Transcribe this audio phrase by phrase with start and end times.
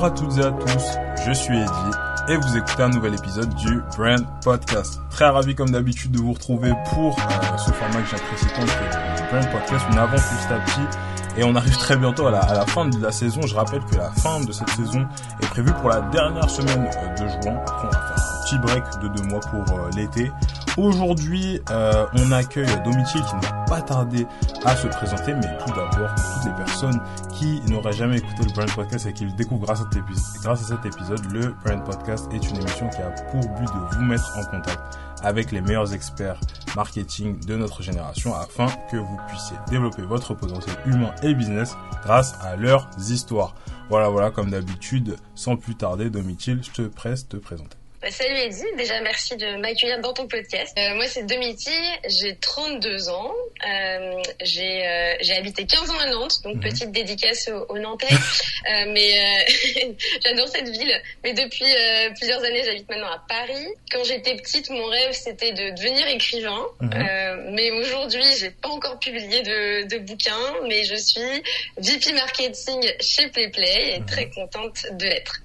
[0.00, 0.84] Bonjour à toutes et à tous,
[1.26, 1.96] je suis Eddie
[2.28, 5.00] et vous écoutez un nouvel épisode du Brand Podcast.
[5.10, 9.28] Très ravi comme d'habitude de vous retrouver pour euh, ce format que j'apprécie tant, le
[9.28, 9.84] Brand Podcast.
[9.92, 10.98] On avance petit à petit
[11.36, 13.40] et on arrive très bientôt à la, à la, fin de la saison.
[13.42, 15.04] Je rappelle que la fin de cette saison
[15.42, 17.56] est prévue pour la dernière semaine euh, de juin.
[17.66, 20.30] Après, on va faire un petit break de deux mois pour euh, l'été.
[20.78, 24.28] Aujourd'hui, euh, on accueille Domitil qui n'a pas tardé
[24.64, 27.00] à se présenter, mais tout d'abord, toutes les personnes
[27.34, 31.32] qui n'auraient jamais écouté le Brand Podcast et qui le découvrent grâce à, cet épisode,
[31.32, 34.78] le Brand Podcast est une émission qui a pour but de vous mettre en contact
[35.24, 36.38] avec les meilleurs experts
[36.76, 42.38] marketing de notre génération afin que vous puissiez développer votre potentiel humain et business grâce
[42.40, 43.56] à leurs histoires.
[43.90, 47.76] Voilà, voilà, comme d'habitude, sans plus tarder, Domitil, je te presse te présenter.
[48.08, 50.74] Bah, salut Eddie, déjà merci de m'accueillir dans ton podcast.
[50.78, 51.68] Euh, moi c'est Domiti,
[52.06, 53.34] j'ai 32 ans,
[53.68, 56.62] euh, j'ai euh, j'ai habité 15 ans à Nantes, donc mhm.
[56.62, 58.06] petite dédicace aux, aux Nantais,
[58.86, 59.10] mais
[60.24, 61.02] j'adore cette ville.
[61.22, 61.66] Mais depuis
[62.16, 63.66] plusieurs années j'habite maintenant à Paris.
[63.92, 67.52] Quand j'étais petite, mon rêve c'était de devenir écrivain, mhm.
[67.52, 71.42] mais aujourd'hui j'ai pas encore publié de, de bouquin, mais je suis
[71.76, 74.06] VP marketing chez PlayPlay et mhm.
[74.06, 75.42] très contente de l'être.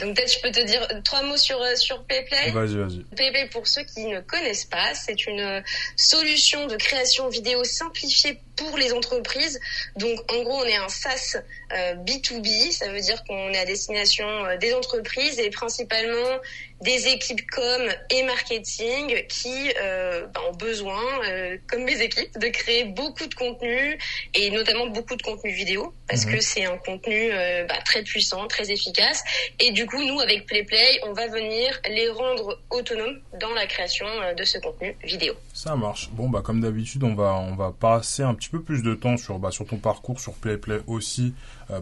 [0.00, 2.50] Donc peut-être je peux te dire trois mots sur sur PayPlay.
[2.50, 3.04] Vas-y, vas-y.
[3.16, 5.62] PayPlay, pour ceux qui ne connaissent pas, c'est une
[5.96, 9.60] solution de création vidéo simplifiée pour les entreprises.
[9.96, 11.36] Donc, en gros, on est un SaaS
[11.72, 12.72] euh, B2B.
[12.72, 16.40] Ça veut dire qu'on est à destination euh, des entreprises et principalement
[16.84, 22.48] des équipes com et marketing qui euh, bah, ont besoin, euh, comme mes équipes, de
[22.48, 23.98] créer beaucoup de contenu
[24.34, 26.34] et notamment beaucoup de contenu vidéo parce mhm.
[26.34, 29.24] que c'est un contenu euh, bah, très puissant, très efficace.
[29.60, 34.06] Et du coup, nous, avec PlayPlay, on va venir les rendre autonomes dans la création
[34.36, 35.34] de ce contenu vidéo.
[35.54, 36.10] Ça marche.
[36.10, 39.16] Bon, bah comme d'habitude, on va on va passer un petit peu plus de temps
[39.16, 41.34] sur bah, sur ton parcours, sur PlayPlay aussi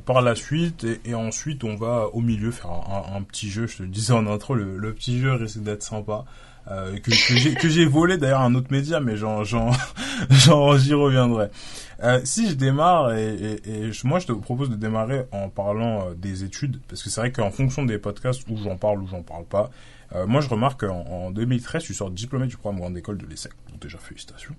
[0.05, 3.67] par la suite et, ensuite on va au milieu faire un, petit jeu.
[3.67, 6.25] Je te disais en intro, le, le petit jeu risque d'être sympa.
[6.71, 9.25] Euh, que, j'ai volé d'ailleurs un autre média, mais j'y
[10.95, 11.49] reviendrai.
[12.03, 16.15] Euh, si je démarre et, et, moi je te propose de démarrer en parlant euh,
[16.15, 19.23] des études, parce que c'est vrai qu'en fonction des podcasts où j'en parle ou j'en
[19.23, 19.71] parle pas,
[20.15, 23.27] euh, moi je remarque qu'en en 2013 tu sors diplômé du programme grande école de
[23.27, 24.55] l'ESSEC, donc déjà félicitations.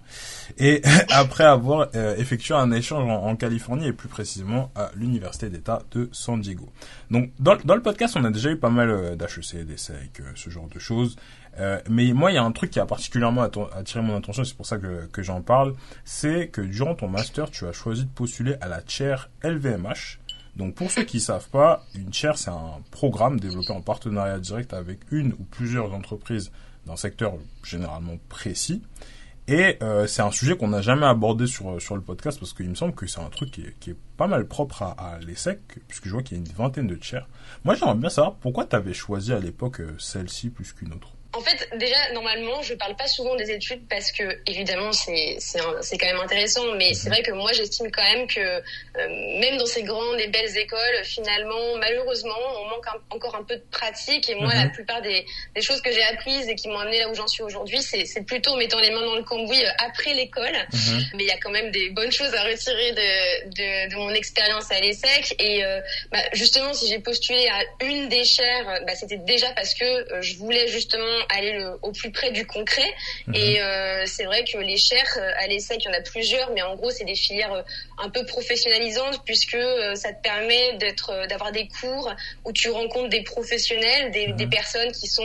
[0.57, 5.49] Et après avoir euh, effectué un échange en, en, Californie et plus précisément à l'université
[5.49, 6.69] d'État de San Diego.
[7.11, 10.67] Donc dans, dans, le podcast on a déjà eu pas mal d'HEC, d'ESSEC, ce genre
[10.67, 11.15] de choses.
[11.59, 14.55] Euh, mais moi, il y a un truc qui a particulièrement attiré mon attention, c'est
[14.55, 18.09] pour ça que, que j'en parle, c'est que durant ton master, tu as choisi de
[18.09, 20.19] postuler à la chair LVMH.
[20.55, 24.73] Donc pour ceux qui savent pas, une chair, c'est un programme développé en partenariat direct
[24.73, 26.51] avec une ou plusieurs entreprises
[26.85, 27.33] d'un secteur
[27.63, 28.83] généralement précis.
[29.47, 32.69] Et euh, c'est un sujet qu'on n'a jamais abordé sur sur le podcast parce qu'il
[32.69, 35.19] me semble que c'est un truc qui est, qui est, pas mal propre à, à
[35.19, 37.27] l'ESSEC, puisque je vois qu'il y a une vingtaine de chairs.
[37.65, 41.13] Moi, j'aimerais bien savoir pourquoi tu avais choisi à l'époque euh, celle-ci plus qu'une autre?
[41.35, 45.97] En fait, déjà, normalement, je parle pas souvent des études parce que, évidemment, c'est c'est
[45.97, 48.61] quand même intéressant, mais c'est vrai que moi, j'estime quand même que euh,
[49.39, 53.63] même dans ces grandes et belles écoles, finalement, malheureusement, on manque encore un peu de
[53.71, 54.29] pratique.
[54.29, 54.71] Et moi, la mhm.
[54.73, 57.41] plupart des, des choses que j'ai apprises et qui m'ont amené là où j'en suis
[57.41, 60.55] aujourd'hui, c'est plutôt en mettant les mains dans le cambouis euh, après l'école.
[60.71, 61.03] Mhm.
[61.15, 64.11] Mais il y a quand même des bonnes choses à retirer de, de, de mon
[64.11, 65.35] expérience à l'ESSEC.
[65.39, 69.73] Et euh, bah, justement, si j'ai postulé à une des chaires, bah, c'était déjà parce
[69.73, 72.93] que euh, je voulais justement aller le, au plus près du concret.
[73.27, 73.35] Mhm.
[73.35, 76.51] Et euh, c'est vrai que les chaires euh, à l'ESSEC, il y en a plusieurs,
[76.51, 77.61] mais en gros, c'est des filières euh,
[77.97, 79.57] un peu professionnalisantes puisque
[79.95, 82.11] ça te permet d'être, d'avoir des cours
[82.45, 84.35] où tu rencontres des professionnels, des, mhm.
[84.35, 85.23] des, personnes qui sont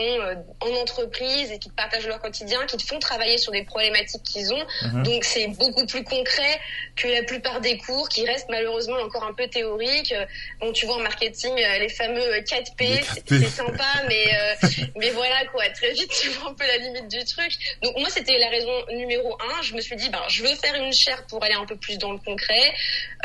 [0.61, 4.23] en entreprise et qui te partagent leur quotidien, qui te font travailler sur des problématiques
[4.23, 4.65] qu'ils ont.
[4.83, 5.03] Mhm.
[5.03, 6.59] Donc c'est beaucoup plus concret
[6.95, 10.13] que la plupart des cours qui restent malheureusement encore un peu théoriques.
[10.59, 14.25] Bon, tu vois en marketing les fameux 4P, c'est sympa, mais
[14.97, 17.51] mais voilà quoi, très vite, tu vois un peu la limite du truc.
[17.81, 19.61] Donc moi, c'était la raison numéro un.
[19.61, 21.97] Je me suis dit, ben, je veux faire une chaire pour aller un peu plus
[21.97, 22.73] dans le concret.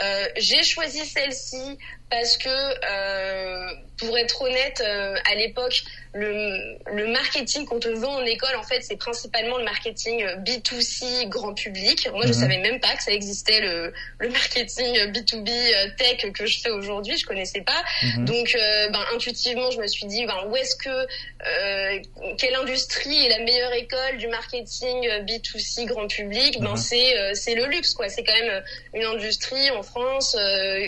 [0.02, 1.78] Euh, j'ai choisi celle-ci
[2.10, 8.16] parce que, euh, pour être honnête, euh, à l'époque, le, le marketing qu'on te vend
[8.16, 12.08] en école, en fait, c'est principalement le marketing B2C grand public.
[12.12, 12.34] Moi, je mhm.
[12.34, 17.16] savais même pas que ça existait le, le marketing B2B tech que je fais aujourd'hui.
[17.16, 17.82] Je connaissais pas.
[18.02, 18.24] Mhm.
[18.26, 21.98] Donc, euh, ben, intuitivement, je me suis dit, ben, où est-ce que, euh,
[22.38, 26.60] quelle industrie est la meilleure école du marketing B2C grand public?
[26.60, 26.76] Ben, mhm.
[26.76, 28.08] c'est c'est le luxe, quoi.
[28.08, 28.62] C'est quand même
[28.92, 30.36] une industrie en France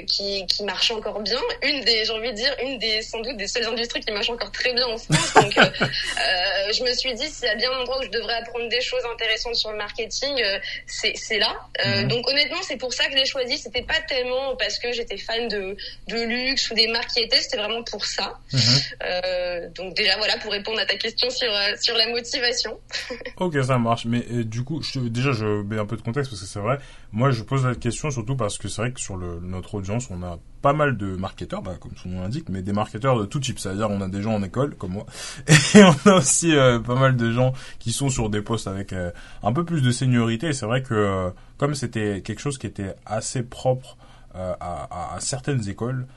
[0.07, 1.39] qui qui marche encore encore bien.
[1.63, 4.31] Une des, j'ai envie de dire, une des sans doute des seules industries qui marche
[4.31, 5.35] encore très bien en France.
[5.35, 8.11] Donc, euh, euh, je me suis dit, s'il y a bien un endroit où je
[8.11, 11.57] devrais apprendre des choses intéressantes sur le marketing, euh, c'est, là.
[12.05, 13.59] Donc, honnêtement, c'est pour ça que je l'ai choisi.
[13.59, 15.77] C'était pas tellement parce que j'étais fan de,
[16.09, 17.41] de luxe ou des marques qui étaient.
[17.41, 18.39] C'était vraiment pour ça.
[18.53, 19.73] Mhm.
[19.75, 21.51] Donc, déjà, voilà, pour répondre à ta question sur
[21.81, 22.79] sur la motivation.
[23.37, 24.07] ok, ça marche.
[24.07, 26.79] Mais du coup, je, déjà, je mets un peu de contexte parce que c'est vrai.
[27.13, 30.09] Moi, je pose la question surtout parce que c'est vrai que sur le, notre audience,
[30.11, 33.25] on a pas mal de marketeurs, bah, comme son nom l'indique, mais des marketeurs de
[33.25, 33.61] tout type.
[33.61, 35.07] C'est-à-dire, on a des gens en école, comme moi,
[35.47, 38.93] et on a aussi euh, pas mal de gens qui sont sur des postes avec
[38.93, 39.13] euh,
[39.45, 40.53] un peu plus de seniorité.
[40.53, 43.97] C'est vrai que, euh, comme c'était quelque chose qui était assez propre
[44.35, 46.09] à, certaines écoles,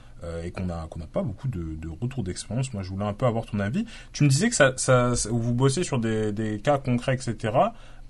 [0.44, 2.74] et qu'on a qu'on n'a pas beaucoup de, de retours d'expérience.
[2.74, 3.86] Moi, je voulais un peu avoir ton avis.
[4.12, 7.54] Tu me disais que ça, vous bossez sur des cas concrets, etc.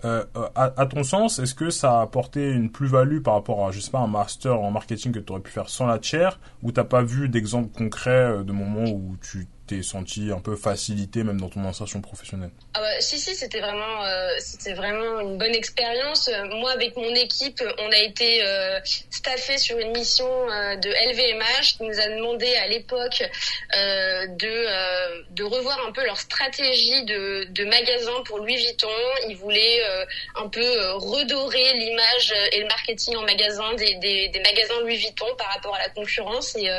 [0.06, 0.24] Euh,
[0.56, 3.92] à, ton sens, est-ce que ça a apporté une plus-value par rapport à, je sais
[3.92, 6.86] pas, un master en marketing que tu aurais pu faire sans la chair, ou t'as
[6.86, 11.40] pas vu d'exemple concret euh, de moments où tu t'es senti un peu facilité même
[11.40, 12.50] dans ton insertion professionnelle?
[12.74, 16.30] Ah bah, Si, si, c'était vraiment, euh, vraiment une bonne expérience.
[16.50, 18.80] Moi, avec mon équipe, on a été euh,
[19.12, 24.48] staffé sur une mission euh, de LVMH qui nous a demandé à l'époque euh, de,
[24.48, 28.88] euh, de revoir un peu leur stratégie de, de magasin pour Louis Vuitton.
[29.28, 29.82] Ils voulaient
[30.36, 35.26] un peu redorer l'image et le marketing en magasin des, des, des, magasins Louis Vuitton
[35.38, 36.56] par rapport à la concurrence.
[36.56, 36.70] Et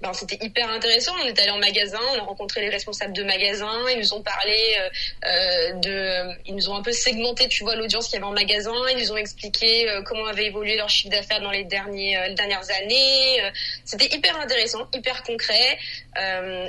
[0.00, 1.12] ben, c'était hyper intéressant.
[1.22, 4.22] On est allé en magasin, on a rencontré les responsables de magasins, ils nous ont
[4.22, 4.88] parlé euh,
[5.26, 8.32] euh, de, ils nous ont un peu segmenté, tu vois, l'audience qu'il y avait en
[8.32, 12.16] magasin, ils nous ont expliqué euh, comment avait évolué leur chiffre d'affaires dans les derniers,
[12.36, 13.42] dernières années.
[13.84, 15.78] C'était hyper intéressant, hyper concret.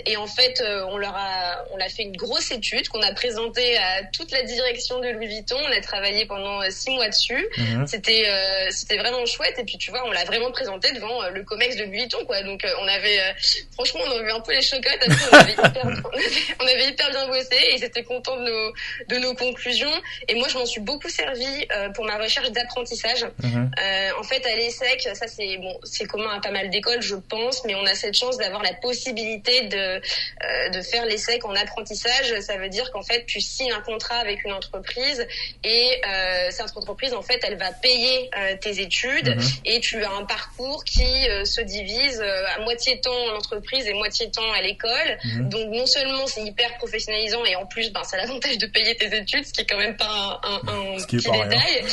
[0.06, 3.78] et en fait, on leur a, on a fait une grosse étude qu'on a présentée
[3.78, 5.58] à toute la direction de Louis Vuitton.
[5.58, 7.48] On a travaillé pendant six mois dessus.
[7.58, 7.88] Mhm.
[7.88, 8.26] C'était,
[8.70, 9.58] c'était vraiment chouette.
[9.60, 12.42] Et puis, tu vois, on l'a vraiment présenté devant le Comex de Louis Vuitton, quoi.
[12.44, 13.20] Donc, on avait,
[13.74, 15.08] franchement, on avait un peu les chocottes.
[15.32, 15.56] on avait
[16.60, 18.74] on avait hyper bien bossé et ils étaient contents de nos,
[19.10, 19.92] de nos conclusions.
[20.28, 23.25] Et moi, je m'en suis beaucoup servi euh, pour ma recherche d'apprentissage.
[23.44, 23.72] Mhm.
[23.81, 27.16] Euh, en fait, à l'ESSEC, ça c'est bon, c'est commun à pas mal d'écoles, je
[27.16, 31.56] pense, mais on a cette chance d'avoir la possibilité de euh, de faire l'ESSEC en
[31.56, 32.40] apprentissage.
[32.42, 35.25] Ça veut dire qu'en fait, tu signes un contrat avec une entreprise
[35.63, 36.02] et
[36.50, 38.30] cette entreprise, en fait, elle va payer
[38.62, 39.42] tes études mhm.
[39.66, 44.30] et tu as un parcours qui se divise à moitié temps en entreprise et moitié
[44.31, 45.18] temps à l'école.
[45.24, 45.50] Mhm.
[45.51, 48.95] Donc non seulement c'est hyper professionnalisant et en plus ben, ça a l'avantage de payer
[48.95, 51.83] tes études, ce qui est quand même pas un, un, petit détail.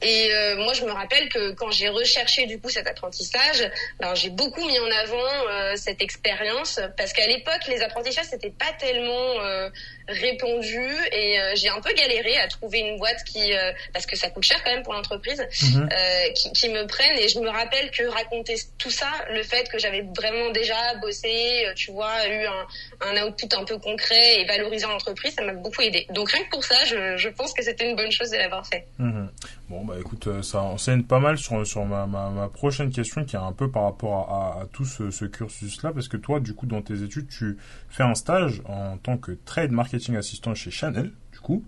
[0.00, 3.70] Et euh, moi je me rappelle que quand j'ai recherché du coup cet apprentissage,
[4.00, 8.50] ben, j'ai beaucoup mis en avant euh, cette expérience parce qu'à l'époque les apprentissages c'était
[8.50, 9.68] pas tellement euh,
[10.08, 14.16] répondu et euh, j'ai un peu galéré à trouver une boîte qui euh, parce que
[14.16, 15.88] ça coûte cher quand même pour l'entreprise mhm.
[15.90, 19.68] euh, qui, qui, me prenne et je me rappelle que raconter tout ça le fait
[19.70, 22.66] que j'avais vraiment déjà bossé tu vois eu un,
[23.00, 26.50] un output un peu concret et valorisant l'entreprise ça m'a beaucoup aidé donc rien que
[26.50, 29.30] pour ça je, je pense que c'était une bonne chose de l'avoir fait mhm.
[29.70, 33.36] Bon bah écoute ça enseigne pas mal sur, sur ma, ma, ma, prochaine question qui
[33.36, 36.54] est un peu par rapport à, tout ce, ce cursus là parce que toi du
[36.54, 37.56] coup dans tes études tu
[37.88, 41.64] fais un stage en tant que trade marketing assistant chez Chanel, du coup,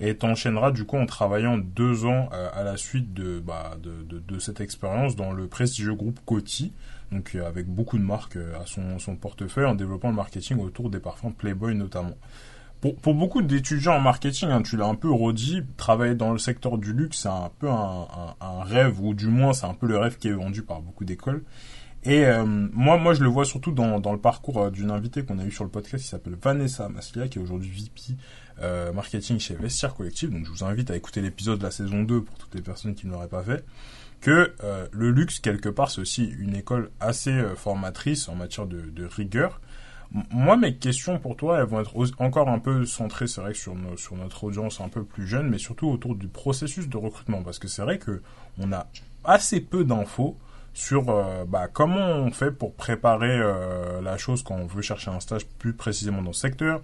[0.00, 4.18] et t'enchaîneras du coup en travaillant deux ans euh, à la suite de, bah, de,
[4.18, 6.72] de, cette expérience dans le prestigieux groupe Coty,
[7.10, 10.58] donc euh, avec beaucoup de marques euh, à son, son portefeuille en développant le marketing
[10.60, 12.16] autour des parfums Playboy notamment.
[12.80, 16.38] Pour, pour beaucoup d'étudiants en marketing, hein, tu l'as un peu redit, travailler dans le
[16.38, 18.06] secteur du luxe, c'est un peu un,
[18.40, 21.04] un, rêve, ou du moins c'est un peu le rêve qui est vendu par beaucoup
[21.04, 21.42] d'écoles.
[22.04, 25.24] Et euh, moi, moi, je le vois surtout dans, dans le parcours euh, d'une invitée
[25.24, 28.16] qu'on a eu sur le podcast qui s'appelle Vanessa Maslia, qui est aujourd'hui VP
[28.62, 30.30] euh, marketing chez Vestiaire Collective.
[30.30, 32.94] Donc, je vous invite à écouter l'épisode de la saison 2 pour toutes les personnes
[32.94, 33.64] qui ne l'auraient pas fait.
[34.20, 34.52] Que
[34.90, 39.60] le luxe, quelque part, c'est aussi une école assez formatrice en matière de, de rigueur.
[40.12, 43.74] Moi, mes questions pour toi, elles vont être encore un peu centrées, c'est vrai, sur,
[43.74, 47.68] notre audience un peu plus jeune, mais surtout autour du processus de recrutement, parce que
[47.68, 48.22] c'est vrai que
[48.58, 48.86] on a
[49.24, 50.36] assez peu d'infos
[50.72, 55.10] sur euh, bah, comment on fait pour préparer euh, la chose quand on veut chercher
[55.10, 56.80] un stage plus précisément dans ce secteur.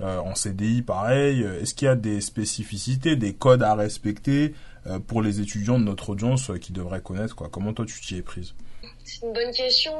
[0.00, 1.42] Euh, en CDI, pareil.
[1.42, 4.54] Est-ce qu'il y a des spécificités, des codes à respecter
[5.08, 7.48] pour les étudiants de notre audience qui devraient connaître quoi?
[7.50, 8.54] Comment toi tu t'y es prise?
[9.08, 9.94] C'est une bonne question.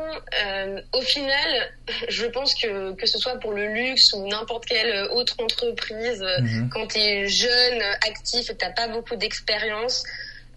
[0.93, 1.73] au final,
[2.09, 6.69] je pense que que ce soit pour le luxe ou n'importe quelle autre entreprise, mhm.
[6.71, 10.05] quand tu es jeune, actif et que t'as pas beaucoup d'expérience,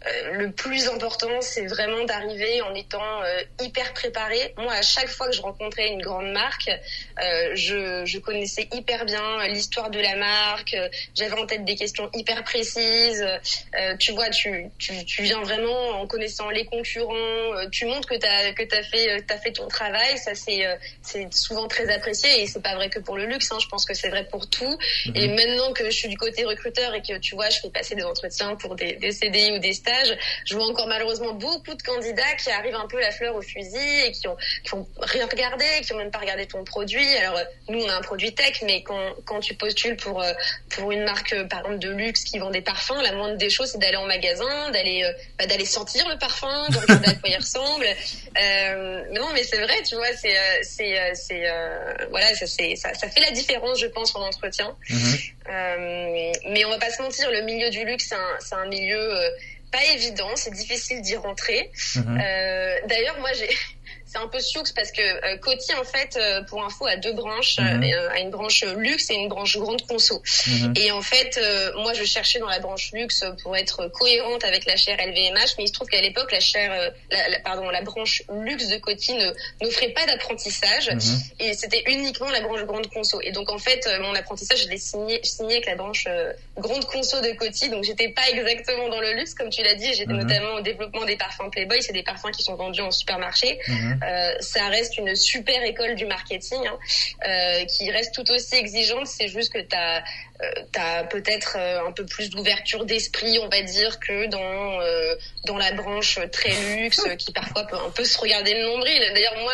[0.08, 4.54] euh, le plus important, c'est vraiment d'arriver en étant euh, hyper préparé.
[4.58, 9.06] Moi, à chaque fois que je rencontrais une grande marque, euh, je, je, connaissais hyper
[9.06, 10.76] bien l'histoire de la marque.
[11.16, 13.26] J'avais en tête des questions hyper précises.
[14.00, 17.68] tu vois, tu, tu, tu, viens vraiment en connaissant les concurrents.
[17.72, 20.18] tu montres que tu as que t'as fait t'as fait ton travail.
[20.18, 20.66] Ça c'est
[21.02, 23.52] c'est souvent très apprécié et c'est pas vrai que pour le luxe.
[23.52, 23.58] Hein.
[23.60, 24.78] Je pense que c'est vrai pour tout.
[25.08, 25.16] Mhm.
[25.16, 27.96] Et maintenant que je suis du côté recruteur et que tu vois, je fais passer
[27.96, 29.91] des entretiens pour des, des CDI ou des stages
[30.46, 33.78] je vois encore malheureusement beaucoup de candidats qui arrivent un peu la fleur au fusil
[34.06, 37.08] et qui ont, qui ont rien regardé, qui ont même pas regardé ton produit.
[37.18, 40.34] Alors euh, nous on a un produit tech, mais quand, quand tu postules pour euh,
[40.70, 43.50] pour une marque euh, par exemple de luxe qui vend des parfums, la moindre des
[43.50, 47.30] choses c'est d'aller en magasin, d'aller bah, d'aller sentir le parfum, de regarder à quoi
[47.30, 47.86] il ressemble.
[48.42, 50.34] Euh, mais non, mais c'est vrai, tu vois, c'est
[50.64, 51.44] c'est c'est
[52.10, 54.74] voilà, ça c'est ça, ça fait la différence, je pense, en entretien.
[55.50, 58.68] Euh, mais on va pas se mentir, le milieu du luxe, c'est un, c'est un
[58.68, 59.14] milieu
[59.72, 61.72] pas évident, c'est difficile d'y rentrer.
[61.96, 62.20] Mhm.
[62.22, 63.50] Euh, D'ailleurs, moi, j'ai
[64.12, 67.14] c'est un peu sioux parce que euh, Coty en fait euh, pour info a deux
[67.14, 67.84] branches mhm.
[67.84, 70.22] euh, a une branche luxe et une branche grande conso.
[70.48, 70.74] Mhm.
[70.76, 71.40] et en fait
[71.78, 75.64] moi je cherchais dans la branche luxe pour être cohérente avec la chaire LVMH mais
[75.64, 79.32] il se trouve qu'à l'époque la chaire la, pardon la branche luxe de Coty ne
[79.62, 81.22] n'offrait pas d'apprentissage mhm.
[81.40, 83.22] et c'était uniquement la branche grande conso.
[83.22, 86.08] Et donc en fait mon apprentissage je l'ai signé signé avec la branche
[86.58, 87.70] grande conso de Coty.
[87.70, 89.94] Donc j'étais pas exactement dans le luxe comme tu l'as dit.
[89.94, 91.82] J'étais notamment au développement des parfums Playboy.
[91.82, 93.60] C'est des parfums qui sont vendus en supermarché
[94.04, 96.80] euh, ça reste une super école du marketing hein,
[97.28, 99.08] euh, qui reste tout aussi exigeante.
[99.08, 100.04] C'est juste que tu as,
[100.42, 104.80] euh, peut-être un peu plus d'ouverture d'esprit, on va dire, que dans
[105.46, 109.02] dans la branche très luxe qui parfois peut un peu se regarder le nombril.
[109.14, 109.54] D'ailleurs, moi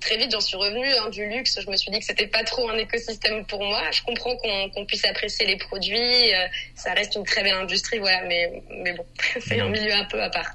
[0.00, 1.58] très vite j'en suis revenue hein, du luxe.
[1.60, 3.82] Je me suis dit que c'était pas trop un écosystème pour moi.
[3.90, 6.32] Je comprends qu'on puisse apprécier les produits.
[6.76, 8.22] ça reste une très belle industrie, voilà.
[8.22, 9.04] Mais mais bon,
[9.40, 10.54] c'est un milieu un peu à part.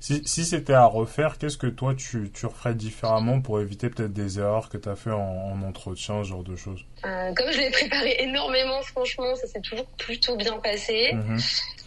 [0.00, 4.12] Si, si c'était à refaire, qu'est-ce que toi tu, tu referais différemment pour éviter peut-être
[4.12, 6.84] des erreurs que tu as fait en, entretien, ce genre de choses?
[7.04, 11.12] Euh, Comme je l'ai préparé énormément, franchement, ça s'est toujours plutôt bien passé.
[11.14, 11.38] Mhm.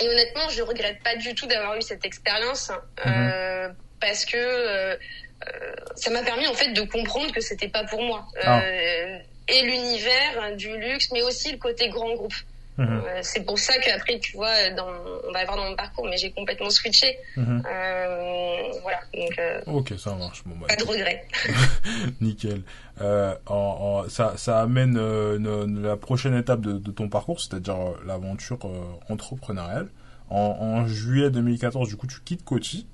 [0.01, 2.71] Et honnêtement, je regrette pas du tout d'avoir eu cette expérience
[3.05, 3.75] euh, mhm.
[3.99, 4.95] parce que euh,
[5.95, 8.25] ça m'a permis en fait de comprendre que c'était pas pour moi.
[8.43, 8.61] Ah.
[9.49, 12.33] et l'univers du luxe, mais aussi le côté grand groupe.
[12.77, 12.87] Mhm.
[12.89, 14.87] Euh, c'est pour ça qu'après, tu vois, dans,
[15.27, 17.17] on va voir dans mon parcours, mais j'ai complètement switché.
[17.37, 17.63] Mhm.
[17.65, 18.99] Euh, voilà.
[19.13, 20.43] Donc, euh, ok, ça marche.
[20.45, 21.25] Bon, bah, pas de regret.
[22.21, 22.61] Nickel.
[23.47, 24.97] En, en, ça, ça amène
[25.81, 27.75] la prochaine étape de, de ton parcours, c'est-à-dire
[28.05, 28.59] l'aventure
[29.09, 29.89] entrepreneuriale.
[30.29, 32.87] En, en, juillet 2014, du coup, tu quittes Coty.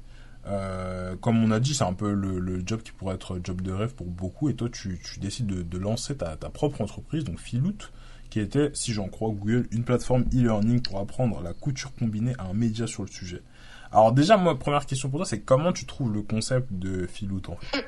[1.19, 3.73] comme on a dit, c'est un peu le, le, job qui pourrait être job de
[3.73, 4.49] rêve pour beaucoup.
[4.49, 7.91] Et toi, tu, tu décides de, de lancer ta, ta propre entreprise, donc Filout
[8.29, 12.43] qui était, si j'en crois Google, une plateforme e-learning pour apprendre la couture combinée à
[12.43, 13.41] un média sur le sujet.
[13.91, 17.41] Alors déjà, moi, première question pour toi, c'est comment tu trouves le concept de Philout
[17.49, 17.85] en fait?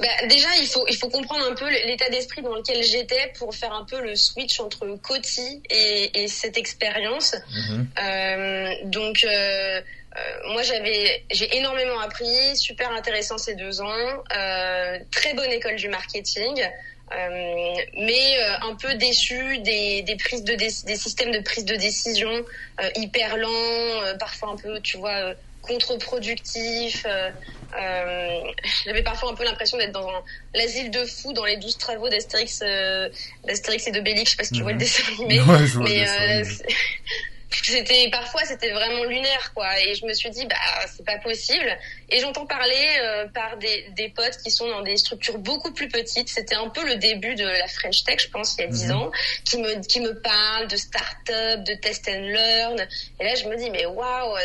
[0.00, 3.54] Bah, déjà, il faut, il faut comprendre un peu l'état d'esprit dans lequel j'étais pour
[3.54, 7.36] faire un peu le switch entre Coty et, et cette expérience.
[7.54, 7.88] Mhm.
[8.02, 9.80] euh, donc, euh,
[10.52, 15.88] moi, j'avais, j'ai énormément appris, super intéressant ces deux ans, euh, très bonne école du
[15.88, 16.62] marketing.
[17.12, 21.74] Euh, mais euh, un peu déçu des, des prises de des systèmes de prise de
[21.74, 27.04] décision euh, hyper lents, parfois un peu, tu vois, contre-productifs.
[28.84, 30.08] J'avais parfois un peu l'impression d'être dans
[30.54, 32.60] l'asile de fous dans les douze travaux d'Astérix,
[33.44, 34.30] d'Astérix et de Bélix.
[34.30, 34.84] Je sais pas si tu vois le mhm.
[34.84, 35.40] dessin animé,
[35.80, 36.42] mais
[37.50, 39.68] c'était parfois c'était vraiment lunaire quoi.
[39.80, 41.76] Et je me suis dit bah c'est pas possible
[42.10, 45.88] et j'entends parler euh, par des, des potes qui sont dans des structures beaucoup plus
[45.88, 46.28] petites.
[46.28, 48.86] C'était un peu le début de la French Tech je pense il y a dix
[48.86, 48.96] mhm.
[48.96, 49.10] ans
[49.44, 52.86] qui me qui me parlent de start-up de test and learn.
[53.20, 54.36] Et là je me dis mais waouh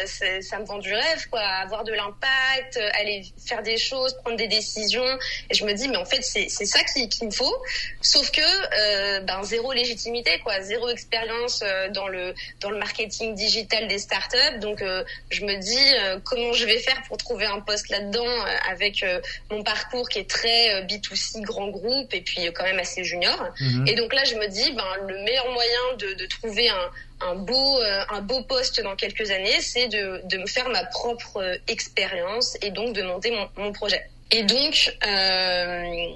[0.42, 1.42] ça me vend du rêve quoi.
[1.42, 5.18] Avoir de l'impact aller faire des choses prendre des décisions.
[5.50, 7.56] Et je me dis mais en fait c'est ça qu'il qui me faut.
[8.02, 10.62] Sauf que euh, ben zéro légitimité quoi.
[10.62, 14.60] Zéro expérience euh, dans le dans le marketing digital des startups.
[14.60, 18.26] Donc, euh, je me dis euh, comment je vais faire pour trouver un poste là-dedans
[18.26, 19.06] euh, avec
[19.52, 23.50] mon parcours qui est très B2C, grand groupe et puis quand même assez junior.
[23.60, 23.88] Mhm.
[23.88, 27.36] Et donc là, je me dis, ben, le meilleur moyen de, de trouver un, un
[27.36, 32.58] beau un beau poste dans quelques années, c'est de, de me faire ma propre expérience
[32.62, 34.04] et donc de monter mon, mon projet.
[34.32, 36.08] Et donc, euh,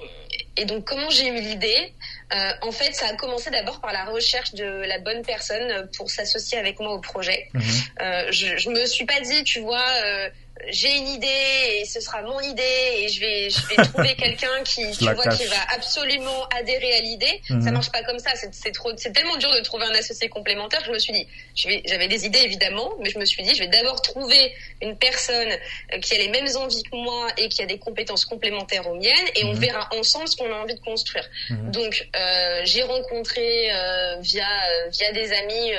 [0.56, 1.92] et donc comment j'ai eu l'idée?
[2.34, 6.10] Euh, En fait, ça a commencé d'abord par la recherche de la bonne personne pour
[6.10, 7.48] s'associer avec moi au projet.
[7.54, 7.62] Mhm.
[8.02, 10.28] Euh, je, je me suis pas dit, tu vois, euh,
[10.68, 12.62] j'ai une idée et ce sera mon idée
[12.98, 17.00] et je vais je vais trouver quelqu'un qui tu vois qui va absolument adhérer à
[17.00, 17.72] l'idée ça mhm.
[17.72, 20.90] marche pas comme ça c'est trop c'est tellement dur de trouver un associé complémentaire je
[20.90, 23.60] me suis dit je vais j'avais des idées évidemment mais je me suis dit je
[23.60, 24.52] vais d'abord trouver
[24.82, 25.50] une personne
[25.94, 28.94] euh, qui a les mêmes envies que moi et qui a des compétences complémentaires aux
[28.94, 29.60] miennes et on mhm.
[29.60, 31.70] verra ensemble ce qu'on a envie de construire mhm.
[31.70, 35.72] donc euh, j'ai rencontré euh, via euh, via des amis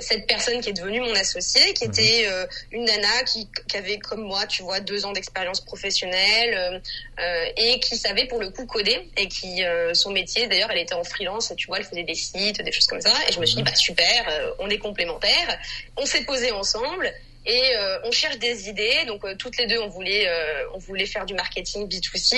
[0.00, 2.26] cette personne qui est devenue mon associée qui était
[2.72, 6.78] une nana qui, qui avait comme moi, tu vois, deux ans d'expérience professionnelle euh,
[7.20, 10.78] euh, et qui savait pour le coup coder et qui euh, son métier, d'ailleurs, elle
[10.78, 13.12] était en freelance, tu vois, elle faisait des sites, des choses comme ça.
[13.28, 15.58] Et je me suis dit, bah super, on est complémentaires.
[15.96, 17.12] On s'est posé ensemble
[17.44, 17.72] et
[18.04, 19.04] on cherche des idées.
[19.06, 20.28] Donc toutes les deux, on voulait,
[20.74, 22.34] on voulait faire du marketing B2C.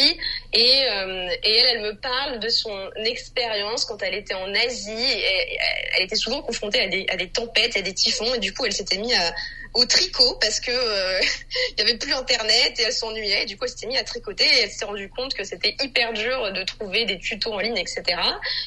[0.52, 4.92] Et, et elle, elle me parle de son expérience quand elle était en Asie.
[4.92, 5.58] Et,
[5.96, 8.34] elle était souvent confrontée à des, à des tempêtes, à des typhons.
[8.34, 9.32] Et du coup, elle s'était mise à,
[9.74, 11.20] au tricot parce que euh,
[11.76, 13.46] il avait plus internet et elle s'ennuyait.
[13.46, 16.12] Du coup, elle s'était mise à tricoter et elle s'est rendue compte que c'était hyper
[16.12, 18.02] dur de trouver des tutos en ligne, etc.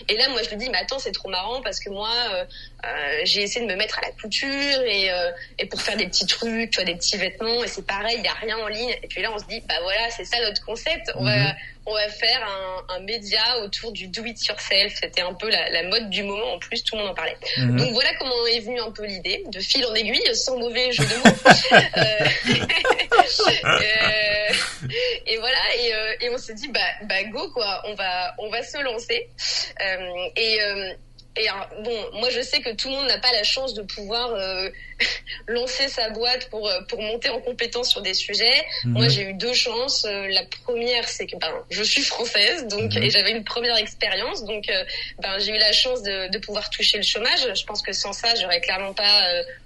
[0.09, 2.45] Et là, moi, je lui dis, mais attends, c'est trop marrant parce que moi, euh,
[2.85, 5.09] euh, j'ai essayé de me mettre à la couture et,
[5.59, 7.63] et pour faire des petits trucs, tu vois, des petits vêtements.
[7.63, 8.95] Et c'est pareil, il y a rien en ligne.
[9.03, 11.11] Et puis là, on se dit, bah voilà, c'est ça notre concept.
[11.15, 11.55] On va mhm
[11.85, 14.93] on va faire un, un média autour du do it yourself.
[15.01, 16.53] C'était un peu la, la, mode du moment.
[16.53, 17.37] En plus, tout le monde en parlait.
[17.57, 17.77] Mhm.
[17.77, 21.03] Donc voilà comment est venue un peu l'idée, de fil en aiguille, sans mauvais jeu
[21.03, 21.35] de mots.
[23.13, 23.27] Euh,
[23.65, 24.53] euh,
[25.27, 25.57] et voilà.
[25.79, 27.81] Et, euh, et on s'est dit, bah, bah go quoi.
[27.85, 29.29] On va, on va se lancer.
[30.35, 30.59] et
[31.37, 31.47] et
[31.83, 34.69] bon, moi je sais que tout le monde n'a pas la chance de pouvoir euh,
[35.47, 38.65] lancer sa boîte pour euh, pour monter en compétence sur des sujets.
[38.83, 38.91] Mhm.
[38.91, 40.03] Moi j'ai eu deux chances.
[40.03, 43.03] Euh, la première c'est que ben je suis française donc mhm.
[43.03, 44.65] et j'avais une première expérience donc
[45.19, 47.47] ben j'ai eu la chance de, de pouvoir toucher le chômage.
[47.55, 49.21] Je pense que sans ça j'aurais clairement pas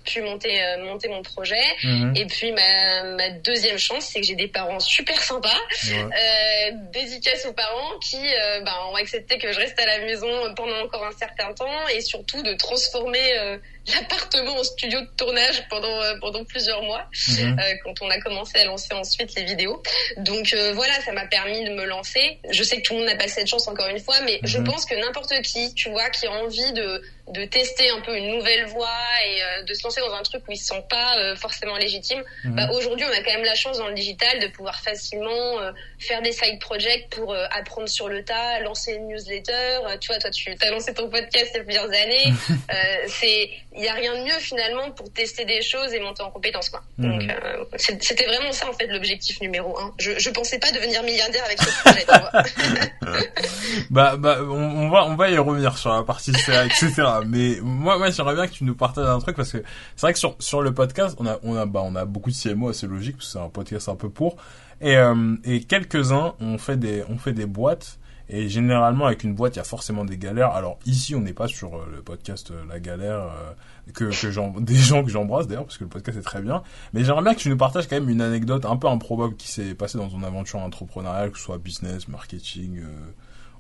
[0.06, 1.64] pu monter monter mon projet.
[1.84, 2.14] Mhm.
[2.16, 5.50] Et puis ma ma deuxième chance c'est que j'ai des parents super sympas,
[5.88, 6.74] ouais.
[6.92, 8.22] dédicaces aux parents qui
[8.64, 12.02] ben ont accepté que je reste à la maison pendant encore un certain temps et
[12.02, 13.58] surtout de transformer euh,
[13.94, 17.06] l'appartement en studio de tournage pendant euh, pendant plusieurs mois
[17.40, 19.82] euh, quand on a commencé à lancer ensuite les vidéos.
[20.18, 22.40] Donc voilà, ça m'a permis de me lancer.
[22.50, 24.58] Je sais que tout le monde n'a pas cette chance encore une fois, mais je
[24.58, 24.66] mhm.
[24.66, 28.36] pense que n'importe qui, tu vois, qui a envie de de tester un peu une
[28.36, 28.88] nouvelle voie
[29.26, 32.24] et de se lancer dans un truc où ils se sentent pas forcément légitimes.
[32.44, 32.56] Mhm.
[32.56, 35.58] Bah, aujourd'hui, on a quand même la chance dans le digital de pouvoir facilement
[35.98, 39.80] faire des side projects pour apprendre sur le tas, lancer une newsletter.
[40.00, 42.34] tu vois, toi, tu as lancé ton podcast il y a plusieurs années.
[42.72, 46.24] euh, c'est, il y a rien de mieux finalement pour tester des choses et monter
[46.24, 46.82] en compétences quoi.
[46.98, 47.12] Mhm.
[47.12, 49.94] Donc euh, c'était vraiment ça en fait l'objectif numéro un.
[50.00, 52.06] Je, je pensais pas devenir milliardaire avec ce projet.
[53.90, 56.94] bah bah on, va on va y revenir sur la partie CA etc.
[57.26, 59.64] Mais moi moi j'aimerais bien que tu nous partages un truc parce que
[59.96, 62.32] c'est vrai que sur sur le podcast on a on a bah on a beaucoup
[62.32, 64.38] de CMO c'est logique parce que c'est un podcast un peu pour
[64.82, 69.24] et euh, et quelques uns on fait des on fait des boîtes et généralement, avec
[69.24, 70.52] une boîte, il y a forcément des galères.
[70.52, 74.60] Alors ici, on n'est pas sur euh, le podcast euh, La Galère, euh, que, que
[74.62, 76.64] des gens que j'embrasse d'ailleurs, parce que le podcast est très bien.
[76.94, 79.52] Mais j'aimerais bien que tu nous partages quand même une anecdote un peu improbable qui
[79.52, 82.82] s'est passée dans ton aventure entrepreneuriale, que ce soit business, marketing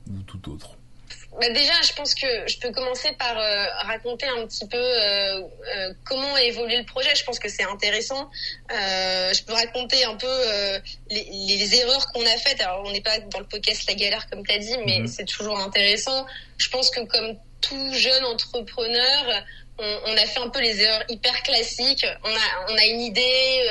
[0.09, 0.77] ou tout autre.
[1.39, 5.41] Bah déjà, je pense que je peux commencer par euh, raconter un petit peu euh,
[5.41, 7.13] euh, comment a évolué le projet.
[7.13, 8.29] Je pense que c'est intéressant.
[8.69, 10.27] je peux raconter un peu
[11.09, 12.61] les, les, erreurs qu'on a faites.
[12.61, 15.07] Alors, on n'est pas dans le podcast La Galère, comme tu as dit, mais mhm.
[15.07, 16.25] c'est toujours intéressant.
[16.57, 19.43] Je pense que comme tout jeune entrepreneur,
[19.77, 22.05] on, on, a fait un peu les erreurs hyper classiques.
[22.23, 23.69] On a, on a une idée,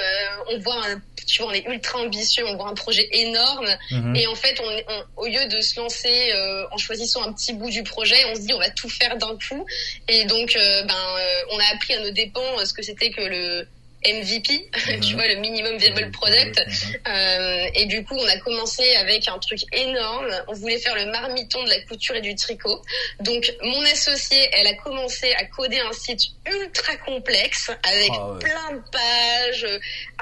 [0.51, 4.17] on voit un tu vois, on est ultra ambitieux, on voit un projet énorme, mhm.
[4.17, 7.71] et en fait, on, au lieu de se lancer euh, en choisissant un petit bout
[7.71, 9.67] du projet, on se dit on va tout faire d'un coup,
[10.09, 13.23] et donc, euh, ben, euh, on a appris à nos dépens ce que c'était que
[13.23, 13.67] le
[14.07, 14.71] MVP,
[15.03, 16.61] tu vois, le minimum viable product.
[17.09, 20.31] Euh, et du coup, on a commencé avec un truc énorme.
[20.49, 22.83] On voulait faire le marmiton de la couture et du tricot.
[23.21, 28.77] Donc, mon associée, elle a commencé à coder un site ultra complexe avec ah plein
[28.77, 29.67] de pages,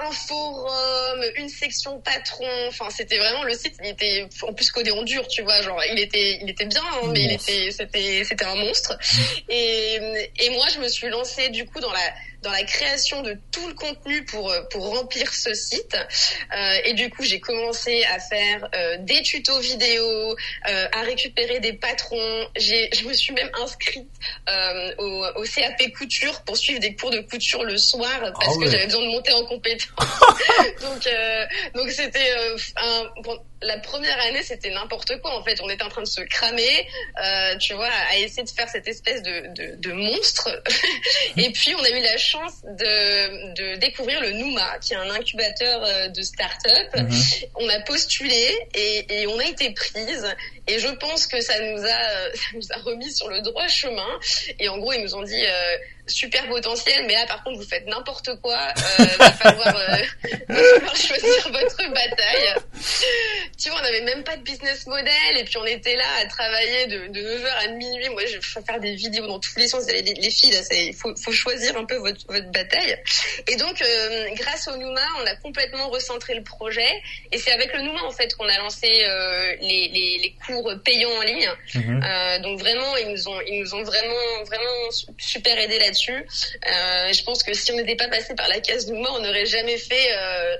[0.01, 2.49] un forum, une section patron.
[2.68, 3.75] Enfin, c'était vraiment le site.
[3.83, 5.61] Il était en plus codé en dur, tu vois.
[5.62, 8.97] Genre, il était, il était bien, hein, mais il était, c'était, c'était un monstre.
[9.49, 13.37] Et, et moi, je me suis lancée du coup dans la dans la création de
[13.50, 15.94] tout le contenu pour euh, pour remplir ce site.
[15.94, 20.05] Euh, et du coup, j'ai commencé à faire euh, des tutos vidéo,
[20.68, 22.48] euh, à récupérer des patrons.
[22.57, 24.09] J'ai, je me suis même inscrite
[24.48, 28.61] euh, au, au, CAP couture pour suivre des cours de couture le soir parce ah
[28.61, 29.88] que j'avais besoin de monter en compétence.
[30.81, 31.09] donc
[31.74, 32.33] donc c'était
[32.76, 35.38] un bon, la première année, c'était n'importe quoi.
[35.38, 36.87] En fait, on était en train de se cramer,
[37.22, 40.62] euh, tu vois, à essayer de faire cette espèce de, de, de monstre.
[41.37, 45.11] et puis, on a eu la chance de, de découvrir le Nouma, qui est un
[45.11, 46.96] incubateur euh, de start-up.
[46.96, 47.22] Mhm.
[47.57, 50.27] On a postulé et, et on a été prise.
[50.68, 51.87] Et je pense que ça nous a,
[52.35, 54.18] ça nous a remis sur le droit chemin.
[54.59, 57.68] Et en gros, ils nous ont dit, euh, super potentiel, mais là par contre vous
[57.68, 58.58] faites n'importe quoi,
[59.00, 59.96] euh, va, falloir, euh,
[60.48, 62.54] va falloir choisir votre bataille.
[63.60, 66.26] Tu vois, on n'avait même pas de business model et puis on était là à
[66.26, 68.08] travailler de, de 9h à minuit.
[68.08, 69.86] Moi, je vais faire des vidéos dans tous les sens.
[69.86, 72.96] Les, les filles, il faut, faut choisir un peu votre, votre bataille.
[73.46, 76.90] Et donc, euh, grâce au Nouma, on a complètement recentré le projet
[77.30, 80.72] et c'est avec le Nouma en fait qu'on a lancé euh, les, les, les, cours
[80.84, 81.50] payants en ligne.
[81.74, 82.42] Mhm.
[82.42, 87.24] Donc vraiment, ils nous ont, ils nous ont vraiment, vraiment super aidé là euh, je
[87.24, 90.07] pense que si on n'était pas passé par la case Nouma, on n'aurait jamais fait
[90.16, 90.57] euh,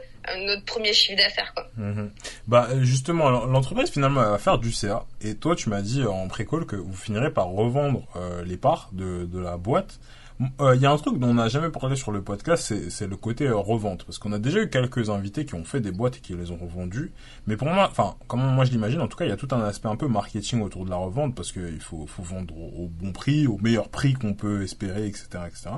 [0.47, 1.55] notre premier chiffre d'affaires.
[1.77, 2.11] Mhm.
[2.47, 5.05] Bah justement, l'entreprise finalement va faire du CA.
[5.21, 8.91] Et toi, tu m'as dit en pré-call que vous finirez par revendre euh, les parts
[8.93, 9.99] de, de la boîte.
[10.59, 13.07] Il euh, y a un truc dont on n'a jamais parlé sur le podcast, c'est
[13.07, 14.05] le côté euh, revente.
[14.05, 16.51] Parce qu'on a déjà eu quelques invités qui ont fait des boîtes et qui les
[16.51, 17.13] ont revendues.
[17.47, 19.49] Mais pour moi, enfin, comment moi je l'imagine, en tout cas, il y a tout
[19.53, 23.13] un aspect un peu marketing autour de la revente parce qu'il faut, vendre au, bon
[23.13, 25.27] prix, au meilleur prix qu'on peut espérer, etc.
[25.47, 25.71] etc.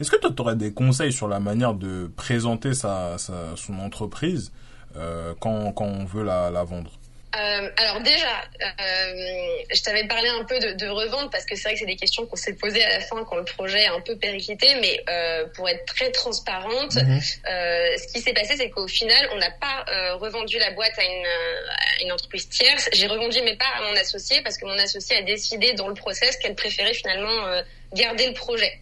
[0.00, 4.52] Est-ce que toi, tu aurais des conseils sur la manière de présenter sa, son entreprise
[4.96, 6.99] euh, quand, quand on veut la vendre?
[7.36, 11.62] Euh, alors déjà, euh, je t'avais parlé un peu de, de revente parce que c'est
[11.62, 13.94] vrai que c'est des questions qu'on s'est posées à la fin quand le projet a
[13.94, 17.20] un peu périclité, mais euh, pour être très transparente, mhm.
[17.48, 20.98] euh, ce qui s'est passé, c'est qu'au final, on n'a pas euh, revendu la boîte
[20.98, 22.88] à une, à une entreprise tierce.
[22.92, 25.94] J'ai revendu mes parts à mon associé parce que mon associé a décidé dans le
[25.94, 27.62] process qu'elle préférait finalement euh,
[27.94, 28.72] garder le projet.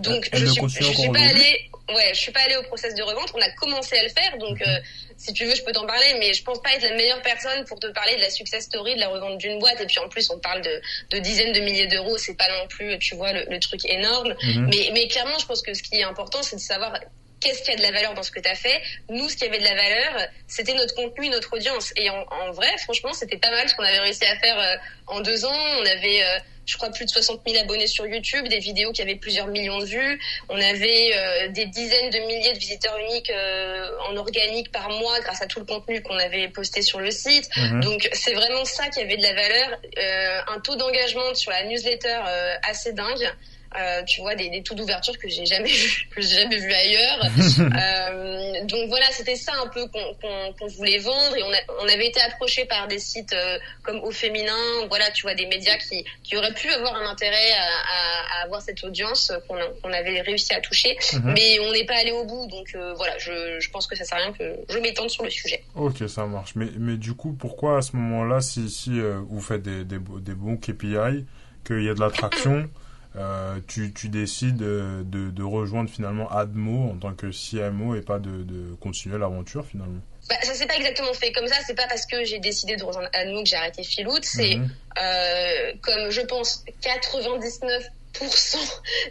[0.00, 3.02] donc je suis, je suis pas allée, ouais, je suis pas allée au process de
[3.02, 3.32] revente.
[3.34, 4.82] On a commencé à le faire, donc mhm
[5.22, 7.64] si tu veux, je peux t'en parler, mais je pense pas être la meilleure personne
[7.66, 9.80] pour te parler de la success story de la revente d'une boîte.
[9.80, 12.66] Et puis en plus, on parle de, de dizaines de milliers d'euros, c'est pas non
[12.66, 14.34] plus, tu vois, le, truc énorme.
[14.42, 14.68] Mhm.
[14.68, 16.98] Mais, mais clairement, je pense que ce qui est important, c'est de savoir
[17.38, 18.82] qu'est-ce qui a de la valeur dans ce que tu as fait.
[19.10, 21.92] Nous, ce qui avait de la valeur, c'était notre contenu, notre audience.
[21.96, 24.76] Et en, en vrai, franchement, c'était pas mal ce qu'on avait réussi à faire euh,
[25.06, 25.78] en deux ans.
[25.78, 29.02] On avait euh, je crois, plus de 60 000 abonnés sur YouTube, des vidéos qui
[29.02, 30.20] avaient plusieurs millions de vues.
[30.48, 35.20] On avait euh, des dizaines de milliers de visiteurs uniques euh, en organique par mois
[35.20, 37.48] grâce à tout le contenu qu'on avait posté sur le site.
[37.56, 37.80] Mhm.
[37.80, 39.78] Donc c'est vraiment ça qui avait de la valeur.
[39.98, 42.20] Euh, un taux d'engagement sur la newsletter
[42.62, 43.32] assez dingue.
[43.78, 46.72] Euh, tu vois des, des taux d'ouverture que j'ai jamais vu que j'ai jamais vu
[46.72, 47.20] ailleurs.
[47.62, 51.36] Euh, donc voilà c'était ça un peu qu'on qu'on voulait vendre.
[51.36, 55.10] Et on, a, on avait été approché par des sites euh, comme au féminin voilà
[55.10, 58.60] tu vois des médias qui qui auraient pu avoir un intérêt à, à, à avoir
[58.62, 60.96] cette audience qu'on qu'on avait réussi à toucher.
[61.14, 61.32] Mhm.
[61.34, 62.46] mais on n'est pas allé au bout.
[62.48, 65.30] Donc voilà je, je pense que ça sert à rien que je m'étende sur le
[65.30, 65.62] sujet.
[65.74, 66.52] Ok ça marche.
[66.56, 69.98] Mais mais du coup pourquoi à ce moment là si si vous faites des, des,
[69.98, 71.24] des bons KPI
[71.66, 72.68] qu'il y a de l'attraction
[73.16, 78.18] euh, tu, tu décides de, de, rejoindre finalement Admo en tant que CMO et pas
[78.18, 81.56] de, de continuer l'aventure finalement bah, ça s'est pas exactement fait comme ça.
[81.66, 84.22] C'est pas parce que j'ai décidé de rejoindre Admo que j'ai arrêté Philout.
[84.22, 84.70] C'est mhm.
[84.98, 87.82] euh, comme je pense 99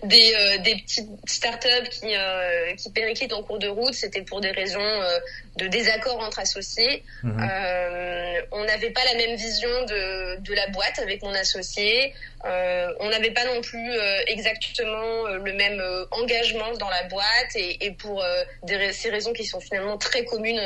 [0.03, 4.41] des, euh, des petites startups qui, euh, qui périclitent en cours de route, c'était pour
[4.41, 5.19] des raisons euh,
[5.57, 7.03] de désaccord entre associés.
[7.23, 7.37] Mhm.
[7.39, 12.13] Euh, on n'avait pas la même vision de, de la boîte avec mon associé.
[12.43, 13.91] on n'avait pas non plus
[14.27, 15.81] exactement le même
[16.11, 18.23] engagement dans la boîte et, et pour
[18.63, 20.61] des, ces raisons qui sont finalement très communes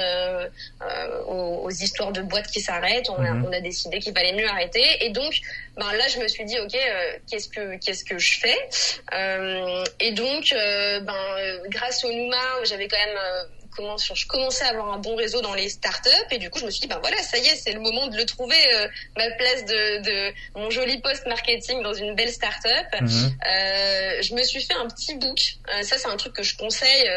[1.27, 3.45] aux, aux, histoires de boîtes qui s'arrêtent, on, a, mhm.
[3.45, 4.85] on a décidé qu'il valait mieux arrêter.
[5.01, 5.33] Et donc,
[5.77, 6.77] ben là, je me suis dit, ok,
[7.29, 8.57] qu'est-ce que qu'est-ce que je fais?
[9.13, 13.17] Euh, Et donc, euh, ben, euh, grâce au Numa, j'avais quand même
[14.13, 16.71] je commençais à avoir un bon réseau dans les startups et du coup je me
[16.71, 18.55] suis dit ben voilà ça y est c'est le moment de le trouver
[19.17, 22.87] ma place de, de, mon joli post marketing dans une belle startup.
[23.01, 23.09] Mhm.
[23.09, 25.39] euh, je me suis fait un petit book.
[25.81, 27.09] Ça c'est un truc que je conseille